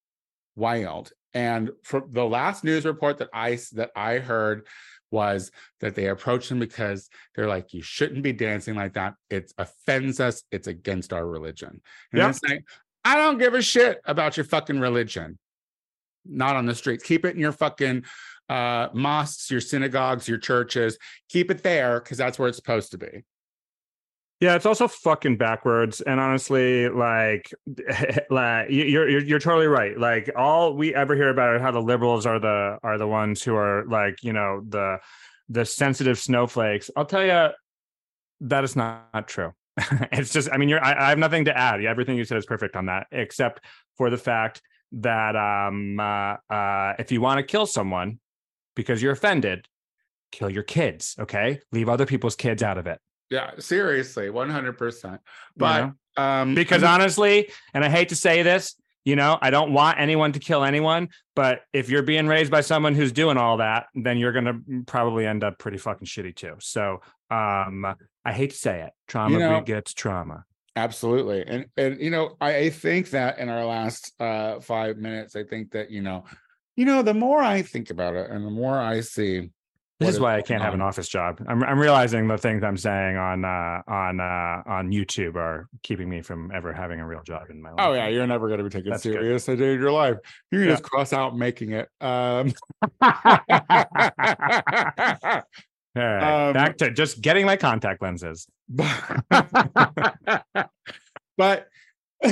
wild. 0.56 1.12
And 1.34 1.72
from 1.84 2.12
the 2.12 2.26
last 2.26 2.64
news 2.64 2.86
report 2.86 3.20
that 3.20 3.30
I 3.34 3.58
that 3.74 3.92
I 3.96 4.18
heard 4.20 4.68
was 5.12 5.52
that 5.82 5.96
they 5.96 6.08
approached 6.08 6.52
him 6.52 6.60
because 6.60 7.10
they're 7.36 7.48
like, 7.48 7.74
you 7.74 7.82
shouldn't 7.82 8.24
be 8.24 8.34
dancing 8.34 8.76
like 8.76 8.94
that. 8.94 9.14
It 9.30 9.52
offends 9.58 10.20
us. 10.20 10.44
It's 10.52 10.68
against 10.68 11.14
our 11.14 11.26
religion. 11.26 11.82
And 12.12 12.20
Yep. 12.20 12.30
it's 12.30 12.44
like, 12.44 12.64
I 13.04 13.16
don't 13.16 13.38
give 13.38 13.54
a 13.54 13.62
shit 13.62 14.00
about 14.06 14.36
your 14.38 14.46
fucking 14.46 14.80
religion. 14.80 15.38
Not 16.26 16.56
on 16.56 16.66
the 16.66 16.76
streets. 16.76 17.04
Keep 17.04 17.26
it 17.26 17.36
in 17.36 17.40
your 17.40 17.52
fucking 17.52 18.06
uh 18.50 18.90
mosques, 18.94 19.50
your 19.50 19.62
synagogues, 19.62 20.28
your 20.28 20.38
churches. 20.38 20.98
Keep 21.30 21.52
it 21.52 21.64
there 21.64 22.00
because 22.00 22.18
that's 22.18 22.38
where 22.38 22.48
it's 22.48 22.58
supposed 22.58 22.92
to 22.92 22.98
be. 22.98 23.24
Yeah, 24.42 24.56
it's 24.56 24.66
also 24.66 24.88
fucking 24.88 25.38
backwards. 25.38 26.02
And 26.02 26.20
honestly, 26.20 26.90
like, 26.90 27.50
like 28.30 28.70
you- 28.70 28.84
you're, 28.86 29.10
you're 29.10 29.22
you're 29.22 29.40
totally 29.40 29.68
right. 29.68 29.98
Like 29.98 30.30
all 30.36 30.76
we 30.76 30.94
ever 30.94 31.16
hear 31.16 31.30
about 31.30 31.56
are 31.56 31.60
how 31.60 31.72
the 31.72 31.82
liberals 31.82 32.26
are 32.26 32.40
the 32.40 32.78
are 32.84 32.98
the 32.98 33.08
ones 33.08 33.42
who 33.44 33.56
are 33.56 33.86
like, 33.86 34.24
you 34.24 34.34
know, 34.34 34.62
the 34.68 34.98
the 35.50 35.66
sensitive 35.66 36.20
snowflakes. 36.20 36.90
I'll 36.96 37.06
tell 37.06 37.24
you 37.26 37.50
that 38.42 38.64
is 38.64 38.76
not, 38.76 39.08
not 39.14 39.28
true. 39.28 39.54
it's 40.12 40.32
just, 40.34 40.50
I 40.52 40.58
mean, 40.58 40.70
you're 40.70 40.84
I, 40.84 41.06
I 41.06 41.10
have 41.10 41.18
nothing 41.20 41.46
to 41.46 41.58
add. 41.58 41.84
Everything 41.84 42.18
you 42.18 42.26
said 42.26 42.38
is 42.38 42.46
perfect 42.46 42.76
on 42.76 42.88
that, 42.88 43.08
except 43.12 43.62
for 43.98 44.10
the 44.10 44.18
fact 44.18 44.62
that 44.94 45.36
um 45.36 46.00
uh, 46.00 46.36
uh 46.50 46.94
if 47.00 47.12
you 47.12 47.22
want 47.22 47.38
to 47.40 47.44
kill 47.44 47.66
someone 47.66 48.20
because 48.76 49.02
you're 49.02 49.14
offended, 49.14 49.66
kill 50.32 50.50
your 50.50 50.64
kids. 50.64 51.16
Okay. 51.20 51.62
Leave 51.72 51.88
other 51.90 52.06
people's 52.06 52.36
kids 52.36 52.62
out 52.64 52.78
of 52.78 52.86
it. 52.88 53.00
Yeah, 53.30 53.52
seriously, 53.60 54.28
100%. 54.28 55.20
But 55.58 55.92
know? 56.18 56.24
um 56.24 56.56
because 56.56 56.84
honestly, 56.84 57.50
and 57.74 57.84
I 57.84 57.90
hate 57.90 58.10
to 58.10 58.16
say 58.16 58.44
this, 58.44 58.76
you 59.04 59.16
know, 59.16 59.38
I 59.42 59.50
don't 59.50 59.74
want 59.74 60.00
anyone 60.00 60.32
to 60.34 60.40
kill 60.40 60.64
anyone, 60.64 61.10
but 61.36 61.62
if 61.74 61.90
you're 61.90 62.04
being 62.04 62.28
raised 62.28 62.52
by 62.52 62.62
someone 62.62 62.96
who's 62.96 63.12
doing 63.12 63.38
all 63.38 63.58
that, 63.58 63.88
then 63.94 64.18
you're 64.18 64.32
going 64.32 64.46
to 64.46 64.84
probably 64.86 65.28
end 65.28 65.44
up 65.44 65.60
pretty 65.60 65.78
fucking 65.78 66.08
shitty 66.08 66.36
too. 66.36 66.56
So, 66.60 67.02
um 67.32 67.86
I 68.24 68.32
hate 68.34 68.52
to 68.52 68.58
say 68.58 68.82
it, 68.82 68.94
trauma 69.08 69.38
know- 69.38 69.60
begets 69.60 69.94
trauma. 69.94 70.46
Absolutely. 70.78 71.46
And 71.48 71.66
and 71.78 72.02
you 72.02 72.10
know, 72.10 72.36
I, 72.42 72.58
I 72.58 72.70
think 72.70 73.12
that 73.12 73.40
in 73.40 73.50
our 73.50 73.66
last 73.66 74.12
uh 74.20 74.60
five 74.60 74.98
minutes, 74.98 75.36
I 75.36 75.44
think 75.44 75.72
that, 75.72 75.90
you 75.90 76.02
know, 76.02 76.26
you 76.76 76.86
know, 76.86 77.02
the 77.02 77.14
more 77.14 77.42
I 77.42 77.62
think 77.62 77.90
about 77.90 78.16
it 78.16 78.30
and 78.30 78.46
the 78.46 78.50
more 78.50 78.78
I 78.78 79.00
see 79.00 79.52
This 79.98 80.10
is 80.10 80.20
why 80.20 80.36
I 80.36 80.42
can't 80.42 80.62
have 80.62 80.74
an 80.74 80.82
office 80.82 81.08
job. 81.08 81.42
I'm 81.48 81.64
I'm 81.64 81.80
realizing 81.80 82.28
the 82.28 82.38
things 82.38 82.64
I'm 82.64 82.76
saying 82.76 83.16
on 83.16 83.46
uh 83.46 83.82
on 83.88 84.20
uh 84.20 84.62
on 84.66 84.92
YouTube 84.92 85.36
are 85.36 85.70
keeping 85.84 86.10
me 86.10 86.22
from 86.22 86.52
ever 86.54 86.74
having 86.74 87.00
a 87.00 87.08
real 87.08 87.24
job 87.24 87.44
in 87.50 87.62
my 87.62 87.70
life. 87.72 87.80
Oh 87.80 87.94
yeah, 87.94 88.10
you're 88.10 88.28
never 88.28 88.50
gonna 88.50 88.64
be 88.64 88.70
taken 88.70 88.92
That's 88.92 89.04
good. 89.04 89.14
serious 89.14 89.48
a 89.48 89.56
day 89.56 89.76
in 89.76 89.80
your 89.80 89.94
life. 89.94 90.18
You 90.52 90.60
can 90.60 90.68
Yeah. 90.68 90.74
just 90.74 90.84
cross 90.84 91.14
out 91.14 91.38
making 91.38 91.72
it. 91.72 91.88
Um 92.02 92.52
right, 95.96 95.96
Um, 95.96 96.54
back 96.54 96.76
to 96.80 96.92
just 96.92 97.22
getting 97.22 97.46
my 97.46 97.56
contact 97.56 98.02
lenses. 98.02 98.48
but 101.38 101.70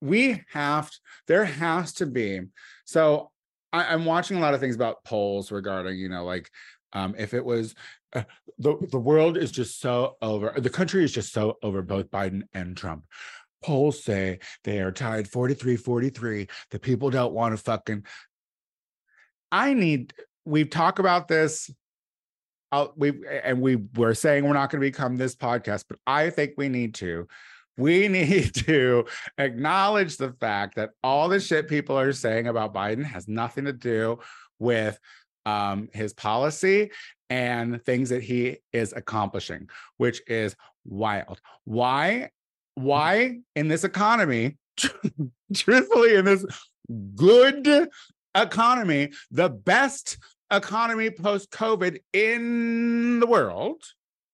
we 0.00 0.42
have 0.50 0.90
there 1.28 1.44
has 1.44 1.92
to 1.94 2.06
be 2.06 2.40
so 2.84 3.29
I, 3.72 3.84
i'm 3.92 4.04
watching 4.04 4.36
a 4.36 4.40
lot 4.40 4.54
of 4.54 4.60
things 4.60 4.74
about 4.74 5.04
polls 5.04 5.50
regarding 5.50 5.98
you 5.98 6.08
know 6.08 6.24
like 6.24 6.50
um 6.92 7.14
if 7.18 7.34
it 7.34 7.44
was 7.44 7.74
uh, 8.14 8.22
the 8.58 8.76
the 8.90 8.98
world 8.98 9.36
is 9.36 9.50
just 9.50 9.80
so 9.80 10.16
over 10.22 10.54
the 10.56 10.70
country 10.70 11.04
is 11.04 11.12
just 11.12 11.32
so 11.32 11.58
over 11.62 11.82
both 11.82 12.10
biden 12.10 12.42
and 12.52 12.76
trump 12.76 13.04
polls 13.62 14.02
say 14.02 14.38
they 14.64 14.80
are 14.80 14.92
tied 14.92 15.28
43 15.28 15.76
43 15.76 16.48
the 16.70 16.78
people 16.78 17.10
don't 17.10 17.32
want 17.32 17.56
to 17.56 17.62
fucking 17.62 18.04
i 19.52 19.74
need 19.74 20.12
we've 20.44 20.70
talked 20.70 20.98
about 20.98 21.28
this 21.28 21.70
I'll, 22.72 22.92
we 22.96 23.12
and 23.42 23.60
we 23.60 23.76
were 23.96 24.14
saying 24.14 24.44
we're 24.44 24.52
not 24.52 24.70
going 24.70 24.80
to 24.80 24.86
become 24.86 25.16
this 25.16 25.34
podcast, 25.34 25.84
but 25.88 25.98
I 26.06 26.30
think 26.30 26.52
we 26.56 26.68
need 26.68 26.94
to. 26.96 27.26
We 27.80 28.08
need 28.18 28.54
to 28.66 29.06
acknowledge 29.38 30.16
the 30.16 30.32
fact 30.32 30.76
that 30.76 30.90
all 31.02 31.28
the 31.28 31.40
shit 31.40 31.68
people 31.68 31.98
are 31.98 32.12
saying 32.12 32.46
about 32.46 32.74
Biden 32.74 33.04
has 33.04 33.26
nothing 33.26 33.64
to 33.64 33.72
do 33.72 34.18
with 34.58 34.98
um, 35.46 35.88
his 35.92 36.12
policy 36.12 36.90
and 37.30 37.82
things 37.84 38.10
that 38.10 38.22
he 38.22 38.58
is 38.72 38.92
accomplishing, 38.92 39.68
which 39.96 40.20
is 40.26 40.54
wild. 40.84 41.40
Why? 41.64 42.30
Why 42.74 43.38
in 43.56 43.68
this 43.68 43.84
economy, 43.84 44.58
truthfully, 45.54 46.16
in 46.16 46.24
this 46.24 46.44
good 47.14 47.88
economy, 48.34 49.10
the 49.30 49.48
best 49.48 50.18
economy 50.50 51.10
post 51.10 51.50
COVID 51.50 51.98
in 52.12 53.20
the 53.20 53.26
world. 53.26 53.82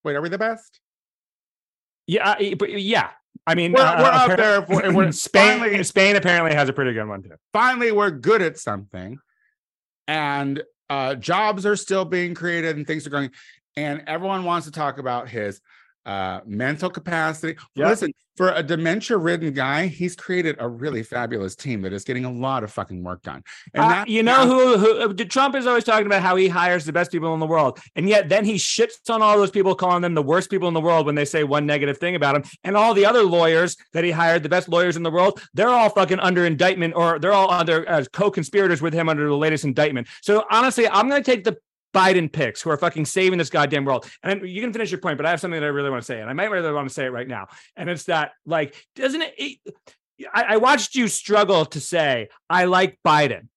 Wait, 0.04 0.16
are 0.16 0.22
we 0.22 0.28
the 0.28 0.38
best? 0.38 0.80
Yeah, 2.06 2.37
but 2.56 2.80
yeah. 2.80 3.11
I 3.46 3.54
mean, 3.54 3.72
We're- 3.72 3.85
uh, 3.87 4.02
we're 4.02 4.09
up 4.11 4.30
appar- 4.30 4.37
there 4.37 4.62
for- 4.62 4.92
we're 4.92 5.12
Spain. 5.28 5.61
finally- 5.61 5.85
Spain 5.85 6.16
apparently 6.16 6.54
has 6.54 6.68
a 6.68 6.72
pretty 6.72 6.92
good 6.92 7.06
one 7.06 7.22
too. 7.22 7.37
Finally, 7.52 7.92
we're 7.92 8.11
good 8.11 8.42
at 8.42 8.59
something, 8.59 9.18
and 10.09 10.62
uh, 10.90 11.14
jobs 11.14 11.64
are 11.66 11.76
still 11.76 12.04
being 12.04 12.35
created 12.35 12.76
and 12.76 12.87
things 12.87 13.06
are 13.06 13.11
going. 13.11 13.30
And 13.76 14.02
everyone 14.06 14.44
wants 14.44 14.66
to 14.66 14.72
talk 14.72 14.98
about 14.98 15.28
his 15.28 15.61
uh, 16.07 16.40
mental 16.47 16.88
capacity. 16.88 17.59
Yeah. 17.75 17.88
Listen, 17.88 18.12
for 18.37 18.51
a 18.53 18.62
dementia-ridden 18.62 19.55
guy, 19.55 19.87
he's 19.87 20.14
created 20.14 20.57
a 20.59 20.69
really 20.69 21.03
fabulous 21.03 21.57
team 21.57 21.81
that 21.83 21.92
is 21.95 22.05
getting 22.05 22.27
a 22.27 22.31
lot 22.31 22.62
of 22.64 22.71
fucking 22.71 23.03
work 23.03 23.23
done. 23.23 23.42
And 23.73 23.85
Uh, 23.85 23.88
that 23.88 24.09
you 24.09 24.23
know 24.23 24.47
who, 24.47 24.77
who 24.77 25.11
uh, 25.11 25.25
Trump 25.25 25.55
is 25.55 25.66
always 25.66 25.85
talking 25.85 26.07
about 26.07 26.21
how 26.21 26.37
he 26.37 26.47
hires 26.47 26.85
the 26.85 26.92
best 26.92 27.11
people 27.11 27.33
in 27.33 27.40
the 27.40 27.47
world, 27.47 27.81
and 27.97 28.09
yet 28.09 28.29
then 28.29 28.45
he 28.45 28.57
shits 28.57 29.09
on 29.09 29.23
all 29.23 29.38
those 29.38 29.51
people, 29.51 29.75
calling 29.75 30.03
them 30.03 30.14
the 30.14 30.23
worst 30.23 30.51
people 30.51 30.69
in 30.69 30.75
the 30.75 30.81
world 30.81 31.07
when 31.07 31.14
they 31.14 31.25
say 31.25 31.45
one 31.45 31.64
negative 31.64 31.97
thing 31.99 32.14
about 32.14 32.37
him. 32.37 32.45
And 32.62 32.77
all 32.77 32.92
the 32.92 33.07
other 33.07 33.23
lawyers 33.23 33.77
that 33.95 34.05
he 34.05 34.11
hired, 34.11 34.42
the 34.42 34.51
best 34.51 34.69
lawyers 34.69 34.97
in 34.97 35.03
the 35.03 35.11
world, 35.11 35.40
they're 35.55 35.69
all 35.69 35.88
fucking 35.88 36.21
under 36.21 36.45
indictment, 36.45 36.95
or 36.95 37.19
they're 37.19 37.33
all 37.33 37.51
under 37.51 37.88
as 37.88 38.07
co-conspirators 38.09 38.83
with 38.83 38.92
him 38.92 39.09
under 39.09 39.27
the 39.27 39.37
latest 39.37 39.64
indictment. 39.64 40.09
So 40.21 40.45
honestly, 40.51 40.87
I'm 40.87 41.09
going 41.09 41.23
to 41.23 41.31
take 41.31 41.45
the 41.45 41.57
Biden 41.94 42.31
picks 42.31 42.62
who 42.62 42.70
are 42.70 42.77
fucking 42.77 43.07
saving 43.07 43.38
this 43.38 43.51
goddamn 43.51 43.85
world. 43.85 44.09
And 44.22 44.49
you 44.49 44.61
can 44.61 44.72
finish 44.72 44.90
your 44.90 45.01
point, 45.01 45.16
but 45.16 45.27
I 45.27 45.31
have 45.31 45.40
something 45.40 45.61
that 45.61 45.66
I 45.66 45.70
really 45.70 45.90
want 45.90 46.03
to 46.03 46.07
say, 46.07 46.20
and 46.20 46.29
I 46.29 46.33
might 46.33 46.51
really 46.51 46.72
want 46.72 46.88
to 46.88 46.94
say 46.94 47.07
it 47.07 47.11
right 47.11 47.29
now. 47.29 47.49
And 47.77 47.88
it's 47.88 48.05
that, 48.05 48.33
like, 48.44 48.75
doesn't 48.94 49.22
it? 49.22 49.35
it 49.37 49.59
I, 50.33 50.42
I 50.51 50.57
watched 50.59 50.94
you 50.94 51.09
struggle 51.09 51.64
to 51.66 51.81
say 51.81 52.29
I 52.49 52.64
like 52.64 52.99
Biden. 53.07 53.49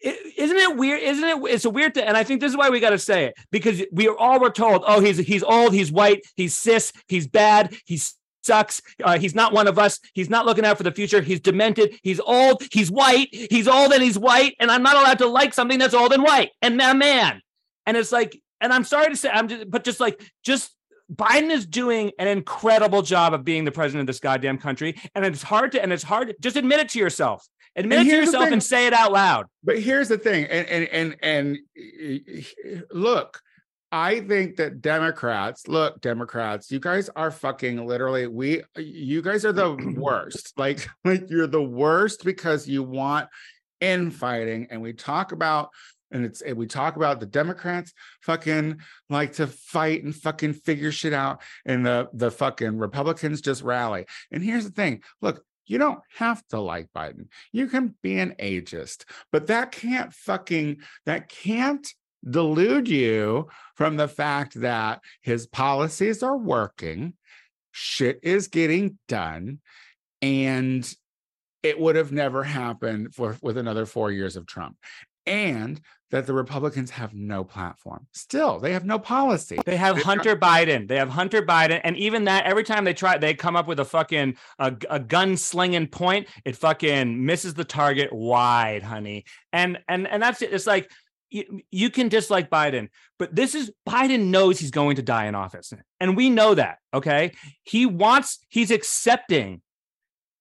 is 0.00 0.16
isn't 0.36 0.56
it 0.56 0.76
weird? 0.76 1.02
Isn't 1.02 1.24
it? 1.24 1.36
It's 1.50 1.64
a 1.64 1.70
weird 1.70 1.94
thing, 1.94 2.04
and 2.04 2.16
I 2.16 2.24
think 2.24 2.40
this 2.40 2.50
is 2.50 2.56
why 2.56 2.70
we 2.70 2.80
got 2.80 2.90
to 2.90 2.98
say 2.98 3.26
it 3.26 3.34
because 3.50 3.82
we 3.92 4.08
all 4.08 4.40
were 4.40 4.50
told, 4.50 4.84
oh, 4.86 5.00
he's 5.00 5.18
he's 5.18 5.42
old, 5.42 5.72
he's 5.72 5.92
white, 5.92 6.22
he's 6.36 6.56
cis, 6.56 6.92
he's 7.08 7.26
bad, 7.26 7.76
he's 7.84 8.16
sucks. 8.42 8.80
Uh, 9.02 9.18
he's 9.18 9.34
not 9.34 9.52
one 9.52 9.68
of 9.68 9.78
us. 9.78 10.00
He's 10.14 10.30
not 10.30 10.46
looking 10.46 10.64
out 10.64 10.76
for 10.76 10.82
the 10.82 10.92
future. 10.92 11.20
He's 11.20 11.40
demented. 11.40 11.98
He's 12.02 12.20
old. 12.20 12.62
He's 12.72 12.90
white. 12.90 13.28
He's 13.32 13.68
old 13.68 13.92
and 13.92 14.02
he's 14.02 14.18
white. 14.18 14.56
And 14.58 14.70
I'm 14.70 14.82
not 14.82 14.96
allowed 14.96 15.18
to 15.18 15.26
like 15.26 15.54
something 15.54 15.78
that's 15.78 15.94
old 15.94 16.12
and 16.12 16.22
white 16.22 16.50
and 16.62 16.80
a 16.80 16.94
man. 16.94 17.42
And 17.86 17.96
it's 17.96 18.12
like, 18.12 18.40
and 18.60 18.72
I'm 18.72 18.84
sorry 18.84 19.08
to 19.08 19.16
say, 19.16 19.30
I'm 19.30 19.48
just, 19.48 19.70
but 19.70 19.84
just 19.84 20.00
like, 20.00 20.22
just 20.44 20.74
Biden 21.12 21.50
is 21.50 21.66
doing 21.66 22.12
an 22.18 22.28
incredible 22.28 23.02
job 23.02 23.34
of 23.34 23.44
being 23.44 23.64
the 23.64 23.72
president 23.72 24.02
of 24.02 24.06
this 24.06 24.20
goddamn 24.20 24.58
country. 24.58 25.00
And 25.14 25.24
it's 25.24 25.42
hard 25.42 25.72
to, 25.72 25.82
and 25.82 25.92
it's 25.92 26.02
hard. 26.02 26.28
to 26.28 26.36
Just 26.40 26.56
admit 26.56 26.80
it 26.80 26.88
to 26.90 26.98
yourself. 26.98 27.46
Admit 27.76 28.00
And 28.00 28.08
it 28.08 28.10
to 28.10 28.16
yourself 28.18 28.50
and 28.50 28.62
say 28.62 28.86
it 28.86 28.92
out 28.92 29.12
loud. 29.12 29.46
But 29.62 29.78
here's 29.78 30.08
the 30.08 30.18
thing, 30.18 30.44
and 30.46 30.66
and 30.68 31.16
and 31.22 31.58
and 31.72 32.88
look, 32.90 33.40
I 33.92 34.20
think 34.20 34.56
that 34.56 34.80
Democrats, 34.80 35.68
look, 35.68 36.00
Democrats, 36.00 36.70
you 36.70 36.80
guys 36.80 37.08
are 37.14 37.30
fucking 37.30 37.86
literally 37.86 38.26
we 38.26 38.62
you 38.76 39.22
guys 39.22 39.44
are 39.44 39.52
the 39.52 39.94
worst. 39.96 40.52
Like 40.56 40.88
like 41.04 41.30
you're 41.30 41.46
the 41.46 41.62
worst 41.62 42.24
because 42.24 42.68
you 42.68 42.82
want 42.82 43.28
infighting 43.80 44.66
and 44.70 44.82
we 44.82 44.92
talk 44.92 45.32
about 45.32 45.70
and 46.10 46.24
it's 46.24 46.42
and 46.42 46.56
we 46.56 46.66
talk 46.66 46.96
about 46.96 47.20
the 47.20 47.26
Democrats 47.26 47.92
fucking 48.22 48.80
like 49.08 49.32
to 49.34 49.46
fight 49.46 50.02
and 50.04 50.14
fucking 50.14 50.54
figure 50.54 50.92
shit 50.92 51.12
out 51.12 51.42
and 51.64 51.84
the 51.84 52.08
the 52.12 52.30
fucking 52.30 52.78
Republicans 52.78 53.40
just 53.40 53.62
rally. 53.62 54.06
And 54.30 54.42
here's 54.42 54.64
the 54.64 54.70
thing, 54.70 55.02
look, 55.20 55.42
you 55.66 55.78
don't 55.78 56.00
have 56.16 56.46
to 56.48 56.60
like 56.60 56.88
Biden. 56.94 57.28
You 57.52 57.68
can 57.68 57.94
be 58.02 58.18
an 58.18 58.34
ageist, 58.40 59.04
but 59.30 59.46
that 59.46 59.72
can't 59.72 60.12
fucking 60.12 60.78
that 61.06 61.28
can't 61.28 61.86
delude 62.28 62.88
you 62.88 63.48
from 63.76 63.96
the 63.96 64.08
fact 64.08 64.60
that 64.60 65.00
his 65.22 65.46
policies 65.46 66.22
are 66.22 66.36
working, 66.36 67.14
shit 67.72 68.18
is 68.22 68.48
getting 68.48 68.98
done, 69.08 69.60
and 70.20 70.92
it 71.62 71.78
would 71.78 71.96
have 71.96 72.12
never 72.12 72.42
happened 72.42 73.14
for 73.14 73.36
with 73.42 73.56
another 73.56 73.86
four 73.86 74.10
years 74.10 74.36
of 74.36 74.46
Trump. 74.46 74.76
And 75.26 75.80
that 76.10 76.26
the 76.26 76.32
Republicans 76.32 76.90
have 76.90 77.14
no 77.14 77.44
platform. 77.44 78.06
Still, 78.12 78.58
they 78.58 78.72
have 78.72 78.84
no 78.84 78.98
policy. 78.98 79.58
They 79.64 79.76
have 79.76 79.96
They- 79.96 80.02
Hunter 80.02 80.36
Biden. 80.36 80.88
They 80.88 80.96
have 80.96 81.08
Hunter 81.08 81.42
Biden, 81.42 81.80
and 81.84 81.96
even 81.96 82.24
that, 82.24 82.46
every 82.46 82.64
time 82.64 82.84
they 82.84 82.94
try, 82.94 83.18
they 83.18 83.34
come 83.34 83.56
up 83.56 83.66
with 83.68 83.80
a 83.80 83.84
fucking 83.84 84.36
a, 84.58 84.76
a 84.88 84.98
gun 84.98 85.36
slinging 85.36 85.86
point. 85.86 86.28
It 86.44 86.56
fucking 86.56 87.24
misses 87.24 87.54
the 87.54 87.64
target 87.64 88.12
wide, 88.12 88.82
honey. 88.82 89.24
And 89.52 89.78
and 89.88 90.06
and 90.08 90.22
that's 90.22 90.42
it. 90.42 90.52
It's 90.52 90.66
like 90.66 90.90
you, 91.30 91.60
you 91.70 91.90
can 91.90 92.08
dislike 92.08 92.50
Biden, 92.50 92.88
but 93.18 93.34
this 93.34 93.54
is 93.54 93.70
Biden 93.88 94.26
knows 94.26 94.58
he's 94.58 94.72
going 94.72 94.96
to 94.96 95.02
die 95.02 95.26
in 95.26 95.34
office. 95.34 95.72
And 96.00 96.16
we 96.16 96.28
know 96.28 96.54
that. 96.54 96.78
Okay. 96.92 97.32
He 97.62 97.86
wants, 97.86 98.40
he's 98.48 98.70
accepting 98.70 99.62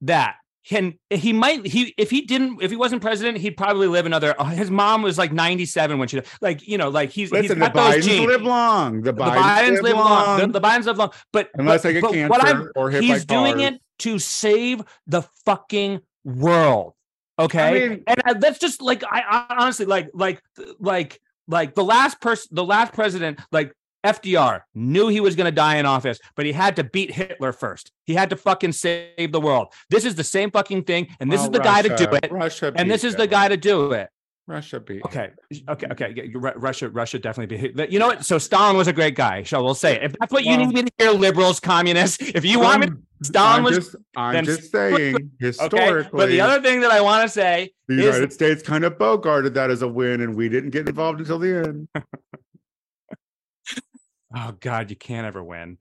that. 0.01 0.35
Can 0.69 0.99
he 1.09 1.33
might 1.33 1.65
he 1.65 1.95
if 1.97 2.11
he 2.11 2.21
didn't 2.21 2.61
if 2.61 2.69
he 2.69 2.77
wasn't 2.77 3.01
president 3.01 3.39
he'd 3.39 3.57
probably 3.57 3.87
live 3.87 4.05
another 4.05 4.35
oh, 4.37 4.43
his 4.43 4.69
mom 4.69 5.01
was 5.01 5.17
like 5.17 5.31
97 5.33 5.97
when 5.97 6.07
she 6.07 6.21
like 6.41 6.67
you 6.67 6.77
know 6.77 6.89
like 6.89 7.09
he's 7.09 7.31
Listen, 7.31 7.41
he's 7.43 7.49
the 7.49 7.55
got 7.55 7.73
those 7.73 7.95
Bidens 7.95 8.01
genes. 8.03 8.27
live 8.27 8.43
long. 8.43 9.01
The 9.01 9.11
the 9.11 9.19
Bidens, 9.19 9.33
Bidens 9.33 9.81
live 9.81 9.95
long. 9.95 10.39
The, 10.39 10.47
the 10.59 10.61
Bidens 10.61 10.85
live 10.85 10.97
long, 10.99 11.11
but 11.33 11.49
Unless 11.55 11.81
but, 11.81 11.87
they 11.87 11.93
get 11.93 12.01
but 12.03 12.11
cancer 12.13 12.29
what 12.29 12.45
I'm 12.45 12.71
or 12.75 12.91
hit 12.91 13.01
he's 13.01 13.25
doing 13.25 13.55
cars. 13.57 13.73
it 13.73 13.81
to 13.99 14.19
save 14.19 14.83
the 15.07 15.23
fucking 15.43 16.01
world. 16.23 16.93
Okay, 17.39 17.89
mean- 17.89 18.03
and 18.05 18.21
uh, 18.27 18.33
that's 18.35 18.59
just 18.59 18.79
like 18.79 19.03
I, 19.03 19.23
I 19.49 19.55
honestly 19.63 19.87
like 19.87 20.11
like 20.13 20.39
like 20.79 21.19
like 21.47 21.73
the 21.73 21.83
last 21.83 22.21
person, 22.21 22.47
the 22.51 22.63
last 22.63 22.93
president, 22.93 23.39
like 23.51 23.73
FDR 24.05 24.61
knew 24.73 25.07
he 25.07 25.19
was 25.19 25.35
going 25.35 25.45
to 25.45 25.51
die 25.51 25.75
in 25.77 25.85
office, 25.85 26.19
but 26.35 26.45
he 26.45 26.51
had 26.51 26.75
to 26.77 26.83
beat 26.83 27.11
Hitler 27.11 27.51
first. 27.51 27.91
He 28.05 28.13
had 28.13 28.29
to 28.29 28.35
fucking 28.35 28.71
save 28.71 29.31
the 29.31 29.41
world. 29.41 29.73
This 29.89 30.05
is 30.05 30.15
the 30.15 30.23
same 30.23 30.51
fucking 30.51 30.83
thing, 30.83 31.07
and 31.19 31.31
this 31.31 31.39
Well, 31.39 31.47
is 31.47 31.51
the 31.51 31.59
guy 31.59 31.81
to 31.81 31.95
do 31.95 32.05
it, 32.23 32.31
Russia 32.31 32.71
and 32.75 32.89
this 32.89 33.01
beat 33.01 33.07
is 33.09 33.15
the 33.15 33.27
guy 33.27 33.47
to 33.49 33.57
do 33.57 33.91
it. 33.91 34.09
Russia 34.47 34.79
beat. 34.79 35.03
Okay, 35.05 35.29
okay, 35.69 35.87
okay. 35.91 36.31
Russia, 36.33 36.89
Russia 36.89 37.19
definitely 37.19 37.69
be. 37.69 37.91
You 37.91 37.99
know 37.99 38.07
what? 38.07 38.25
So 38.25 38.39
Stalin 38.39 38.75
was 38.75 38.87
a 38.87 38.93
great 38.93 39.13
guy. 39.13 39.43
Shall 39.43 39.63
we'll 39.63 39.75
say 39.75 39.97
it. 39.97 40.03
If 40.05 40.15
that's 40.19 40.33
what 40.33 40.43
you 40.43 40.57
Well- 40.57 40.65
need 40.65 40.73
me 40.73 40.83
to 40.83 40.91
hear, 40.97 41.11
liberals, 41.11 41.59
communists. 41.59 42.17
If 42.33 42.43
you 42.45 42.59
want 42.59 42.79
me, 42.81 42.87
I'm- 42.87 43.03
Stalin 43.21 43.57
I'm 43.57 43.63
was 43.63 43.75
just, 43.75 43.95
I'm 44.15 44.33
then 44.33 44.45
just 44.45 44.71
saying 44.71 45.29
historically. 45.39 45.99
okay. 45.99 46.09
But 46.11 46.29
the 46.29 46.41
other 46.41 46.63
thing 46.63 46.79
that 46.81 46.89
I 46.89 47.01
want 47.01 47.21
to 47.27 47.29
say 47.29 47.73
the 47.87 47.95
is 47.99 48.05
United 48.05 48.33
States 48.33 48.63
kind 48.63 48.85
of 48.85 48.93
bogarted 48.97 49.53
that 49.53 49.69
as 49.69 49.83
a 49.83 49.87
win, 49.87 50.21
and 50.21 50.35
we 50.35 50.49
didn't 50.49 50.71
get 50.71 50.89
involved 50.89 51.19
until 51.19 51.37
the 51.37 51.67
end. 51.67 51.87
Oh 54.35 54.53
God, 54.59 54.89
you 54.89 54.95
can't 54.95 55.25
ever 55.25 55.43
win 55.43 55.77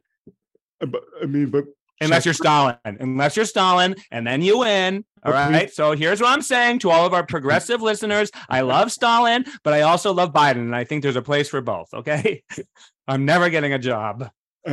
uh, 0.80 0.87
But 0.87 1.02
I 1.22 1.26
mean, 1.26 1.50
but 1.50 1.64
unless 2.00 2.24
you're 2.24 2.34
Stalin. 2.34 2.76
Unless 2.84 3.37
you're 3.37 3.44
Stalin, 3.44 3.96
and 4.11 4.26
then 4.26 4.42
you 4.42 4.58
win. 4.58 5.04
All 5.24 5.32
right. 5.32 5.70
So 5.72 5.92
here's 5.92 6.20
what 6.20 6.32
I'm 6.32 6.42
saying 6.42 6.80
to 6.80 6.90
all 6.90 7.06
of 7.06 7.12
our 7.12 7.26
progressive 7.26 7.82
listeners: 7.82 8.30
I 8.48 8.62
love 8.62 8.92
Stalin, 8.92 9.44
but 9.64 9.74
I 9.74 9.82
also 9.82 10.12
love 10.12 10.32
Biden, 10.32 10.58
and 10.58 10.76
I 10.76 10.84
think 10.84 11.02
there's 11.02 11.16
a 11.16 11.22
place 11.22 11.48
for 11.48 11.61
both. 11.61 11.92
Okay. 11.92 12.42
I'm 13.08 13.24
never 13.24 13.48
getting 13.48 13.72
a 13.72 13.78
job. 13.78 14.30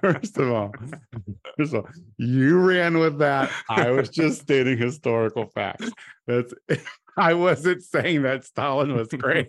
first 0.00 0.36
of 0.36 0.50
all, 0.50 0.74
first 1.56 1.72
of 1.72 1.86
all, 1.86 1.88
you 2.18 2.58
ran 2.58 2.98
with 2.98 3.18
that. 3.18 3.50
I 3.70 3.90
was 3.90 4.10
just 4.10 4.42
stating 4.42 4.76
historical 4.76 5.46
facts. 5.46 5.90
That's 6.26 6.52
I 7.18 7.34
wasn't 7.34 7.82
saying 7.82 8.22
that 8.22 8.44
Stalin 8.44 8.94
was 8.94 9.08
great. 9.18 9.48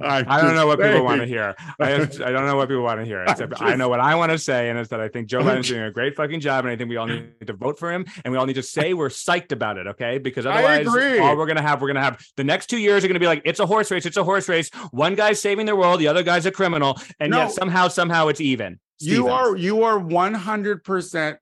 I'm 0.00 0.24
don't 0.24 0.54
know 0.54 0.66
what 0.66 0.78
just 0.78 0.90
people 0.90 1.04
want 1.04 1.20
to 1.20 1.26
hear. 1.26 1.54
I, 1.78 1.98
just, 1.98 2.20
I 2.20 2.30
don't 2.30 2.46
know 2.46 2.56
what 2.56 2.68
people 2.68 2.82
want 2.82 3.00
to 3.00 3.04
hear. 3.04 3.22
Except 3.28 3.60
I 3.60 3.76
know 3.76 3.88
what 3.88 4.00
I 4.00 4.14
want 4.14 4.32
to 4.32 4.38
say, 4.38 4.70
and 4.70 4.78
it's 4.78 4.88
that 4.90 5.00
I 5.00 5.08
think 5.08 5.28
Joe 5.28 5.40
Biden's 5.40 5.68
doing 5.68 5.82
a 5.82 5.90
great 5.92 6.16
fucking 6.16 6.40
job, 6.40 6.64
and 6.64 6.72
I 6.72 6.76
think 6.76 6.88
we 6.88 6.96
all 6.96 7.06
need 7.06 7.46
to 7.46 7.52
vote 7.52 7.78
for 7.78 7.92
him, 7.92 8.06
and 8.24 8.32
we 8.32 8.38
all 8.38 8.46
need 8.46 8.54
to 8.54 8.62
say 8.62 8.94
we're 8.94 9.08
psyched 9.08 9.52
about 9.52 9.76
it, 9.76 9.86
okay? 9.86 10.18
Because 10.18 10.46
otherwise, 10.46 10.86
all 10.86 11.36
we're 11.36 11.46
gonna 11.46 11.62
have, 11.62 11.80
we're 11.82 11.88
gonna 11.88 12.02
have 12.02 12.24
the 12.36 12.44
next 12.44 12.68
two 12.68 12.78
years 12.78 13.04
are 13.04 13.08
gonna 13.08 13.20
be 13.20 13.26
like 13.26 13.42
it's 13.44 13.60
a 13.60 13.66
horse 13.66 13.90
race, 13.90 14.06
it's 14.06 14.16
a 14.16 14.24
horse 14.24 14.48
race. 14.48 14.70
One 14.90 15.14
guy's 15.14 15.40
saving 15.40 15.66
the 15.66 15.76
world, 15.76 16.00
the 16.00 16.08
other 16.08 16.22
guy's 16.22 16.46
a 16.46 16.50
criminal, 16.50 16.98
and 17.20 17.30
No. 17.30 17.38
yet 17.42 17.52
somehow, 17.52 17.88
somehow 17.88 18.28
it's 18.28 18.40
even. 18.40 18.80
You 18.98 19.28
are 19.28 19.56
you 19.56 19.82
are 19.82 19.98
100% 19.98 21.36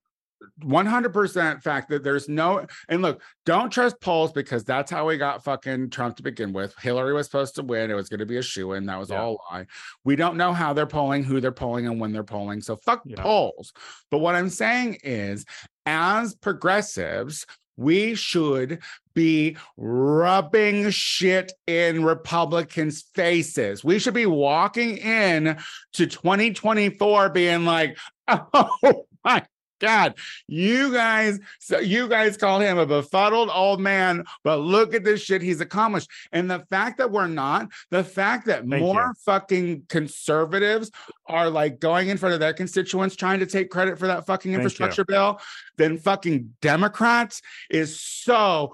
100% 0.63 1.63
fact 1.63 1.89
that 1.91 2.03
there's 2.03 2.29
no 2.29 2.67
and 2.89 3.03
look 3.03 3.23
don't 3.47 3.71
trust 3.71 4.01
polls 4.01 4.33
because 4.33 4.65
that's 4.65 4.91
how 4.91 5.07
we 5.07 5.17
got 5.17 5.45
fucking 5.45 5.91
trump 5.91 6.17
to 6.17 6.23
begin 6.23 6.53
with 6.53 6.75
hillary 6.81 7.13
was 7.13 7.27
supposed 7.27 7.55
to 7.55 7.63
win 7.63 7.91
it 7.91 7.95
was 7.95 8.09
going 8.09 8.21
to 8.21 8.27
be 8.27 8.39
a 8.39 8.43
shoe 8.43 8.73
in 8.73 8.87
that 8.87 8.99
was 8.99 9.11
Yeah. 9.11 9.23
all 9.23 9.43
lie 9.51 9.67
we 10.05 10.17
don't 10.17 10.37
know 10.37 10.53
how 10.53 10.73
they're 10.73 10.87
polling 10.87 11.25
who 11.25 11.41
they're 11.41 11.53
polling 11.53 11.87
and 11.87 12.01
when 12.01 12.13
they're 12.13 12.25
polling 12.25 12.61
so 12.61 12.77
fuck 12.77 13.03
Yeah. 13.05 13.23
polls 13.23 13.73
but 14.11 14.19
what 14.19 14.35
i'm 14.35 14.51
saying 14.51 14.99
is 15.03 15.45
as 15.87 16.35
progressives 16.35 17.47
we 17.77 18.15
should 18.15 18.81
be 19.15 19.57
rubbing 19.79 20.91
shit 20.91 21.51
in 21.67 22.05
Republicans' 22.05 23.05
faces. 23.15 23.83
We 23.83 23.99
should 23.99 24.13
be 24.13 24.27
walking 24.27 24.99
in 24.99 25.57
to 25.95 26.07
2024 26.07 27.31
being 27.31 27.65
like, 27.65 27.97
oh 28.29 29.07
my 29.25 29.45
God, 29.81 30.15
you 30.47 30.93
guys, 30.93 31.41
so 31.59 31.79
you 31.79 32.09
guys 32.09 32.37
call 32.37 32.61
him 32.61 32.79
a 32.79 32.87
befuddled 32.87 33.51
old 33.53 33.81
man, 33.81 34.25
but 34.45 34.59
look 34.59 34.95
at 34.95 35.05
this 35.05 35.21
shit 35.23 35.43
he's 35.43 35.61
accomplished. 35.61 36.09
And 36.33 36.51
the 36.51 36.61
fact 36.71 36.99
that 36.99 37.11
we're 37.11 37.27
not, 37.27 37.71
the 37.91 38.05
fact 38.05 38.47
that 38.47 38.61
Thank 38.61 38.83
more 38.83 39.07
you. 39.07 39.23
fucking 39.25 39.83
conservatives 39.89 40.91
are 41.27 41.51
like 41.51 41.81
going 41.81 42.09
in 42.09 42.19
front 42.19 42.35
of 42.35 42.41
their 42.41 42.53
constituents 42.53 43.17
trying 43.17 43.41
to 43.41 43.47
take 43.47 43.71
credit 43.71 43.99
for 43.99 44.07
that 44.07 44.27
fucking 44.27 44.53
infrastructure 44.53 45.05
bill 45.05 45.41
than 45.77 45.99
fucking 45.99 46.55
Democrats 46.61 47.43
is 47.71 48.01
so 48.01 48.73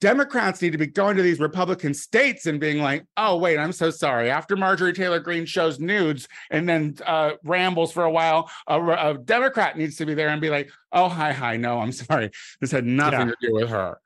Democrats 0.00 0.60
need 0.60 0.72
to 0.72 0.78
be 0.78 0.86
going 0.86 1.16
to 1.16 1.22
these 1.22 1.38
Republican 1.38 1.94
states 1.94 2.46
and 2.46 2.58
being 2.58 2.82
like, 2.82 3.04
oh, 3.16 3.36
wait, 3.36 3.58
I'm 3.58 3.72
so 3.72 3.90
sorry. 3.90 4.30
After 4.30 4.56
Marjorie 4.56 4.92
Taylor 4.92 5.20
Greene 5.20 5.46
shows 5.46 5.78
nudes 5.78 6.26
and 6.50 6.68
then 6.68 6.96
uh, 7.06 7.32
rambles 7.44 7.92
for 7.92 8.04
a 8.04 8.10
while, 8.10 8.50
a, 8.66 8.80
a 8.82 9.18
Democrat 9.18 9.78
needs 9.78 9.96
to 9.96 10.06
be 10.06 10.14
there 10.14 10.28
and 10.28 10.40
be 10.40 10.50
like, 10.50 10.70
oh, 10.92 11.08
hi, 11.08 11.32
hi. 11.32 11.56
No, 11.56 11.78
I'm 11.78 11.92
sorry. 11.92 12.30
This 12.60 12.70
had 12.72 12.84
nothing 12.84 13.20
Yeah. 13.20 13.24
to 13.26 13.36
do 13.40 13.52
with 13.54 13.68
her. 13.68 13.98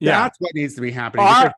yeah. 0.00 0.22
That's 0.22 0.36
what 0.38 0.54
needs 0.54 0.74
to 0.74 0.80
be 0.80 0.90
happening. 0.92 1.26
Our, 1.26 1.52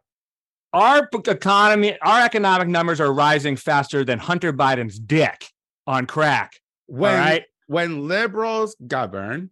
our 0.72 1.08
economy, 1.26 1.98
our 2.02 2.22
economic 2.24 2.68
numbers 2.68 3.00
are 3.00 3.12
rising 3.12 3.56
faster 3.56 4.04
than 4.04 4.18
Hunter 4.18 4.52
Biden's 4.52 4.98
dick 4.98 5.46
on 5.86 6.06
crack. 6.06 6.60
when, 6.86 7.18
right. 7.18 7.44
when 7.66 8.08
liberals 8.08 8.74
govern 8.86 9.50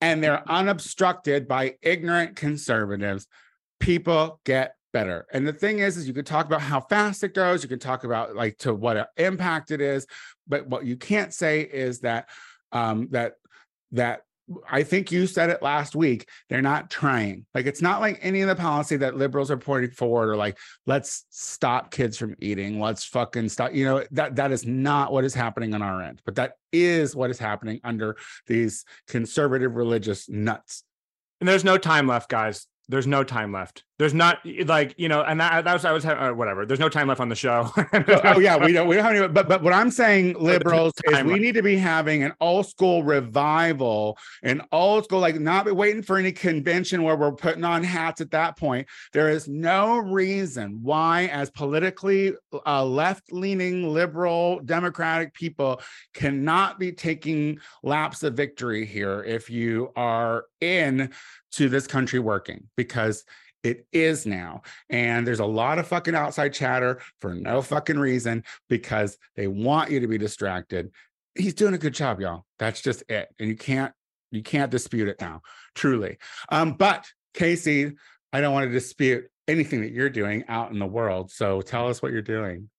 and 0.00 0.22
they're 0.22 0.48
unobstructed 0.48 1.48
by 1.48 1.76
ignorant 1.82 2.36
conservatives, 2.36 3.26
people 3.78 4.40
get 4.44 4.74
better. 4.92 5.26
And 5.32 5.46
the 5.46 5.52
thing 5.52 5.78
is, 5.80 5.96
is 5.96 6.08
you 6.08 6.14
could 6.14 6.26
talk 6.26 6.46
about 6.46 6.60
how 6.60 6.80
fast 6.80 7.22
it 7.24 7.34
goes, 7.34 7.62
you 7.62 7.68
can 7.68 7.78
talk 7.78 8.04
about 8.04 8.34
like 8.34 8.58
to 8.58 8.74
what 8.74 9.08
impact 9.16 9.70
it 9.70 9.80
is, 9.80 10.06
but 10.48 10.66
what 10.66 10.84
you 10.84 10.96
can't 10.96 11.32
say 11.32 11.60
is 11.60 12.00
that 12.00 12.28
um 12.72 13.08
that 13.10 13.34
that 13.92 14.22
I 14.68 14.82
think 14.82 15.12
you 15.12 15.26
said 15.26 15.50
it 15.50 15.62
last 15.62 15.94
week. 15.94 16.28
They're 16.48 16.62
not 16.62 16.90
trying. 16.90 17.46
Like 17.54 17.66
it's 17.66 17.82
not 17.82 18.00
like 18.00 18.18
any 18.22 18.40
of 18.40 18.48
the 18.48 18.56
policy 18.56 18.96
that 18.96 19.16
liberals 19.16 19.50
are 19.50 19.56
putting 19.56 19.90
forward 19.90 20.30
or 20.30 20.36
like 20.36 20.58
let's 20.86 21.24
stop 21.30 21.90
kids 21.90 22.16
from 22.16 22.34
eating. 22.40 22.80
Let's 22.80 23.04
fucking 23.04 23.48
stop. 23.48 23.72
You 23.72 23.84
know 23.84 24.04
that 24.12 24.36
that 24.36 24.52
is 24.52 24.66
not 24.66 25.12
what 25.12 25.24
is 25.24 25.34
happening 25.34 25.74
on 25.74 25.82
our 25.82 26.02
end. 26.02 26.20
But 26.24 26.34
that 26.36 26.54
is 26.72 27.14
what 27.14 27.30
is 27.30 27.38
happening 27.38 27.80
under 27.84 28.16
these 28.46 28.84
conservative 29.06 29.74
religious 29.76 30.28
nuts. 30.28 30.84
And 31.40 31.48
there's 31.48 31.64
no 31.64 31.78
time 31.78 32.06
left, 32.06 32.28
guys. 32.28 32.66
There's 32.88 33.06
no 33.06 33.24
time 33.24 33.52
left. 33.52 33.84
There's 34.00 34.14
not 34.14 34.38
like 34.64 34.94
you 34.96 35.10
know, 35.10 35.20
and 35.24 35.38
that, 35.40 35.64
that 35.64 35.74
was 35.74 35.84
I 35.84 35.92
was 35.92 36.06
uh, 36.06 36.30
whatever. 36.30 36.64
There's 36.64 36.80
no 36.80 36.88
time 36.88 37.08
left 37.08 37.20
on 37.20 37.28
the 37.28 37.34
show. 37.34 37.70
oh 38.24 38.38
yeah, 38.38 38.56
we 38.56 38.72
don't 38.72 38.88
we 38.88 38.96
don't 38.96 39.04
have 39.04 39.14
any. 39.14 39.28
But 39.28 39.46
but 39.46 39.62
what 39.62 39.74
I'm 39.74 39.90
saying, 39.90 40.36
liberals, 40.40 40.94
is 41.04 41.22
we 41.22 41.32
left. 41.32 41.42
need 41.42 41.52
to 41.52 41.62
be 41.62 41.76
having 41.76 42.22
an 42.22 42.32
old 42.40 42.66
school 42.66 43.02
revival, 43.02 44.16
an 44.42 44.62
old 44.72 45.04
school 45.04 45.20
like 45.20 45.38
not 45.38 45.66
be 45.66 45.72
waiting 45.72 46.00
for 46.00 46.16
any 46.16 46.32
convention 46.32 47.02
where 47.02 47.14
we're 47.14 47.32
putting 47.32 47.62
on 47.62 47.84
hats 47.84 48.22
at 48.22 48.30
that 48.30 48.56
point. 48.56 48.88
There 49.12 49.28
is 49.28 49.48
no 49.48 49.98
reason 49.98 50.78
why, 50.82 51.26
as 51.26 51.50
politically 51.50 52.32
uh, 52.64 52.82
left 52.82 53.30
leaning 53.30 53.92
liberal 53.92 54.60
democratic 54.60 55.34
people, 55.34 55.82
cannot 56.14 56.78
be 56.78 56.90
taking 56.90 57.58
laps 57.82 58.22
of 58.22 58.32
victory 58.32 58.86
here 58.86 59.22
if 59.24 59.50
you 59.50 59.92
are 59.94 60.46
in 60.62 61.12
to 61.50 61.68
this 61.68 61.86
country 61.86 62.18
working 62.18 62.66
because 62.76 63.24
it 63.62 63.86
is 63.92 64.26
now. 64.26 64.62
And 64.88 65.26
there's 65.26 65.40
a 65.40 65.46
lot 65.46 65.78
of 65.78 65.86
fucking 65.86 66.14
outside 66.14 66.52
chatter 66.52 67.00
for 67.20 67.34
no 67.34 67.62
fucking 67.62 67.98
reason 67.98 68.44
because 68.68 69.18
they 69.36 69.46
want 69.46 69.90
you 69.90 70.00
to 70.00 70.08
be 70.08 70.18
distracted. 70.18 70.90
He's 71.34 71.54
doing 71.54 71.74
a 71.74 71.78
good 71.78 71.94
job, 71.94 72.20
y'all. 72.20 72.44
That's 72.58 72.80
just 72.80 73.02
it. 73.08 73.28
And 73.38 73.48
you 73.48 73.56
can't 73.56 73.92
you 74.32 74.42
can't 74.42 74.70
dispute 74.70 75.08
it 75.08 75.20
now, 75.20 75.42
truly. 75.74 76.18
Um, 76.50 76.74
but 76.74 77.06
Casey, 77.34 77.92
I 78.32 78.40
don't 78.40 78.54
want 78.54 78.68
to 78.68 78.72
dispute 78.72 79.28
anything 79.48 79.80
that 79.80 79.90
you're 79.90 80.10
doing 80.10 80.44
out 80.48 80.70
in 80.70 80.78
the 80.78 80.86
world. 80.86 81.30
So 81.32 81.60
tell 81.60 81.88
us 81.88 82.00
what 82.00 82.12
you're 82.12 82.22
doing. 82.22 82.70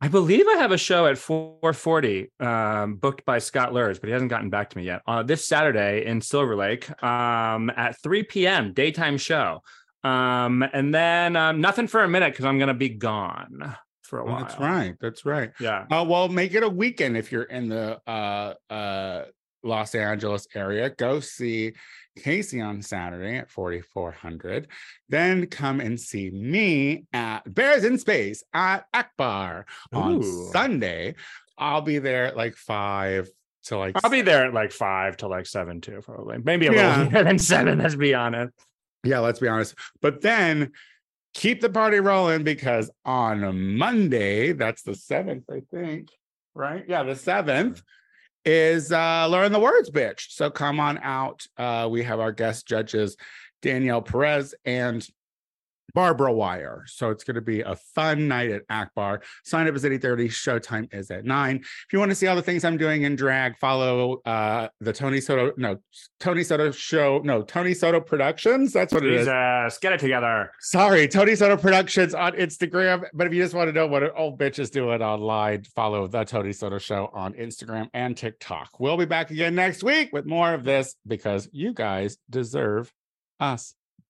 I 0.00 0.08
believe 0.08 0.46
I 0.46 0.58
have 0.58 0.70
a 0.70 0.78
show 0.78 1.06
at 1.06 1.16
440 1.16 2.30
um, 2.38 2.96
booked 2.96 3.24
by 3.24 3.38
Scott 3.38 3.72
Lurs, 3.72 3.98
but 3.98 4.08
he 4.08 4.12
hasn't 4.12 4.30
gotten 4.30 4.50
back 4.50 4.70
to 4.70 4.76
me 4.76 4.84
yet. 4.84 5.00
Uh, 5.06 5.22
this 5.22 5.46
Saturday 5.46 6.04
in 6.04 6.20
Silver 6.20 6.54
Lake 6.56 6.90
um, 7.02 7.70
at 7.70 8.00
3 8.02 8.22
p.m. 8.24 8.72
daytime 8.72 9.16
show. 9.16 9.62
Um, 10.04 10.62
and 10.72 10.94
then 10.94 11.34
um, 11.36 11.60
nothing 11.60 11.86
for 11.88 12.02
a 12.04 12.08
minute 12.08 12.32
because 12.32 12.44
I'm 12.44 12.58
going 12.58 12.68
to 12.68 12.74
be 12.74 12.90
gone 12.90 13.74
for 14.02 14.18
a 14.20 14.24
Well, 14.24 14.34
while. 14.34 14.42
that's 14.44 14.58
right. 14.60 14.94
That's 15.00 15.24
right. 15.24 15.50
Yeah. 15.58 15.86
Uh, 15.90 16.04
well, 16.06 16.28
make 16.28 16.52
it 16.54 16.62
a 16.62 16.68
weekend 16.68 17.16
if 17.16 17.32
you're 17.32 17.44
in 17.44 17.68
the 17.68 17.98
uh, 18.06 18.54
uh, 18.70 19.24
Los 19.62 19.94
Angeles 19.94 20.46
area. 20.54 20.90
Go 20.90 21.20
see 21.20 21.72
Casey 22.18 22.60
on 22.60 22.82
Saturday 22.82 23.38
at 23.38 23.48
4400. 23.50 24.68
Then 25.08 25.46
come 25.46 25.80
and 25.80 25.98
see 25.98 26.30
me 26.30 27.06
at 27.14 27.52
Bears 27.52 27.84
in 27.84 27.96
Space 27.98 28.44
at 28.52 28.84
Akbar 28.92 29.64
on 29.92 30.22
Sunday. 30.52 31.14
I'll 31.56 31.80
be 31.80 31.98
there 31.98 32.26
at 32.26 32.36
like 32.36 32.56
five 32.56 33.30
to 33.64 33.78
like 33.78 33.96
I'll 34.04 34.10
be 34.10 34.20
there 34.20 34.44
at 34.44 34.52
like 34.52 34.70
five 34.72 35.16
to 35.18 35.28
like 35.28 35.46
seven 35.46 35.80
too, 35.80 36.00
probably. 36.02 36.36
Maybe 36.44 36.66
a 36.66 36.72
Yeah. 36.74 36.98
little 36.98 37.04
later 37.12 37.24
than 37.24 37.38
seven, 37.38 37.78
let's 37.78 37.94
be 37.94 38.12
honest. 38.12 38.52
Yeah, 39.04 39.20
let's 39.20 39.40
be 39.40 39.48
honest. 39.48 39.74
But 40.00 40.22
then 40.22 40.72
keep 41.34 41.60
the 41.60 41.68
party 41.68 42.00
rolling 42.00 42.44
because 42.44 42.90
on 43.04 43.76
Monday, 43.76 44.52
that's 44.52 44.82
the 44.82 44.94
seventh, 44.94 45.44
I 45.50 45.62
think, 45.70 46.08
right? 46.54 46.84
Yeah, 46.88 47.02
the 47.02 47.16
seventh 47.16 47.82
is 48.44 48.92
uh 48.92 49.26
learn 49.26 49.52
the 49.52 49.60
words, 49.60 49.90
bitch. 49.90 50.26
So 50.30 50.50
come 50.50 50.80
on 50.80 50.98
out. 51.02 51.46
Uh 51.56 51.88
we 51.90 52.02
have 52.02 52.20
our 52.20 52.32
guest 52.32 52.66
judges 52.66 53.16
Danielle 53.62 54.02
Perez 54.02 54.54
and 54.64 55.06
Barbara 55.92 56.32
Wire. 56.32 56.84
So 56.86 57.10
it's 57.10 57.24
going 57.24 57.34
to 57.34 57.40
be 57.40 57.60
a 57.60 57.76
fun 57.76 58.28
night 58.28 58.50
at 58.50 58.62
Akbar. 58.70 59.22
Sign 59.44 59.68
up 59.68 59.74
is 59.74 59.84
at 59.84 59.92
8:30. 59.92 60.28
Showtime 60.28 60.94
is 60.94 61.10
at 61.10 61.24
9. 61.24 61.56
If 61.56 61.92
you 61.92 61.98
want 61.98 62.10
to 62.10 62.14
see 62.14 62.26
all 62.26 62.36
the 62.36 62.42
things 62.42 62.64
I'm 62.64 62.76
doing 62.76 63.02
in 63.02 63.16
drag, 63.16 63.56
follow 63.58 64.20
uh 64.24 64.68
the 64.80 64.92
Tony 64.92 65.20
Soto, 65.20 65.52
no, 65.56 65.78
Tony 66.20 66.42
Soto 66.42 66.70
show, 66.70 67.20
no, 67.24 67.42
Tony 67.42 67.74
Soto 67.74 68.00
Productions. 68.00 68.72
That's 68.72 68.92
what 68.92 69.04
it 69.04 69.12
is. 69.12 69.26
Jesus, 69.26 69.78
get 69.78 69.92
it 69.92 70.00
together. 70.00 70.50
Sorry, 70.60 71.06
Tony 71.08 71.36
Soto 71.36 71.56
Productions 71.56 72.14
on 72.14 72.32
Instagram. 72.32 73.04
But 73.12 73.26
if 73.26 73.34
you 73.34 73.42
just 73.42 73.54
want 73.54 73.68
to 73.68 73.72
know 73.72 73.86
what 73.86 74.02
an 74.02 74.10
old 74.16 74.38
bitch 74.38 74.58
is 74.58 74.70
doing 74.70 75.02
online, 75.02 75.64
follow 75.74 76.06
the 76.06 76.24
Tony 76.24 76.52
Soto 76.52 76.78
Show 76.78 77.10
on 77.12 77.34
Instagram 77.34 77.88
and 77.94 78.16
TikTok. 78.16 78.80
We'll 78.80 78.96
be 78.96 79.04
back 79.04 79.30
again 79.30 79.54
next 79.54 79.82
week 79.82 80.10
with 80.12 80.26
more 80.26 80.54
of 80.54 80.64
this 80.64 80.94
because 81.06 81.48
you 81.52 81.72
guys 81.72 82.16
deserve 82.30 82.92
us. 83.40 83.74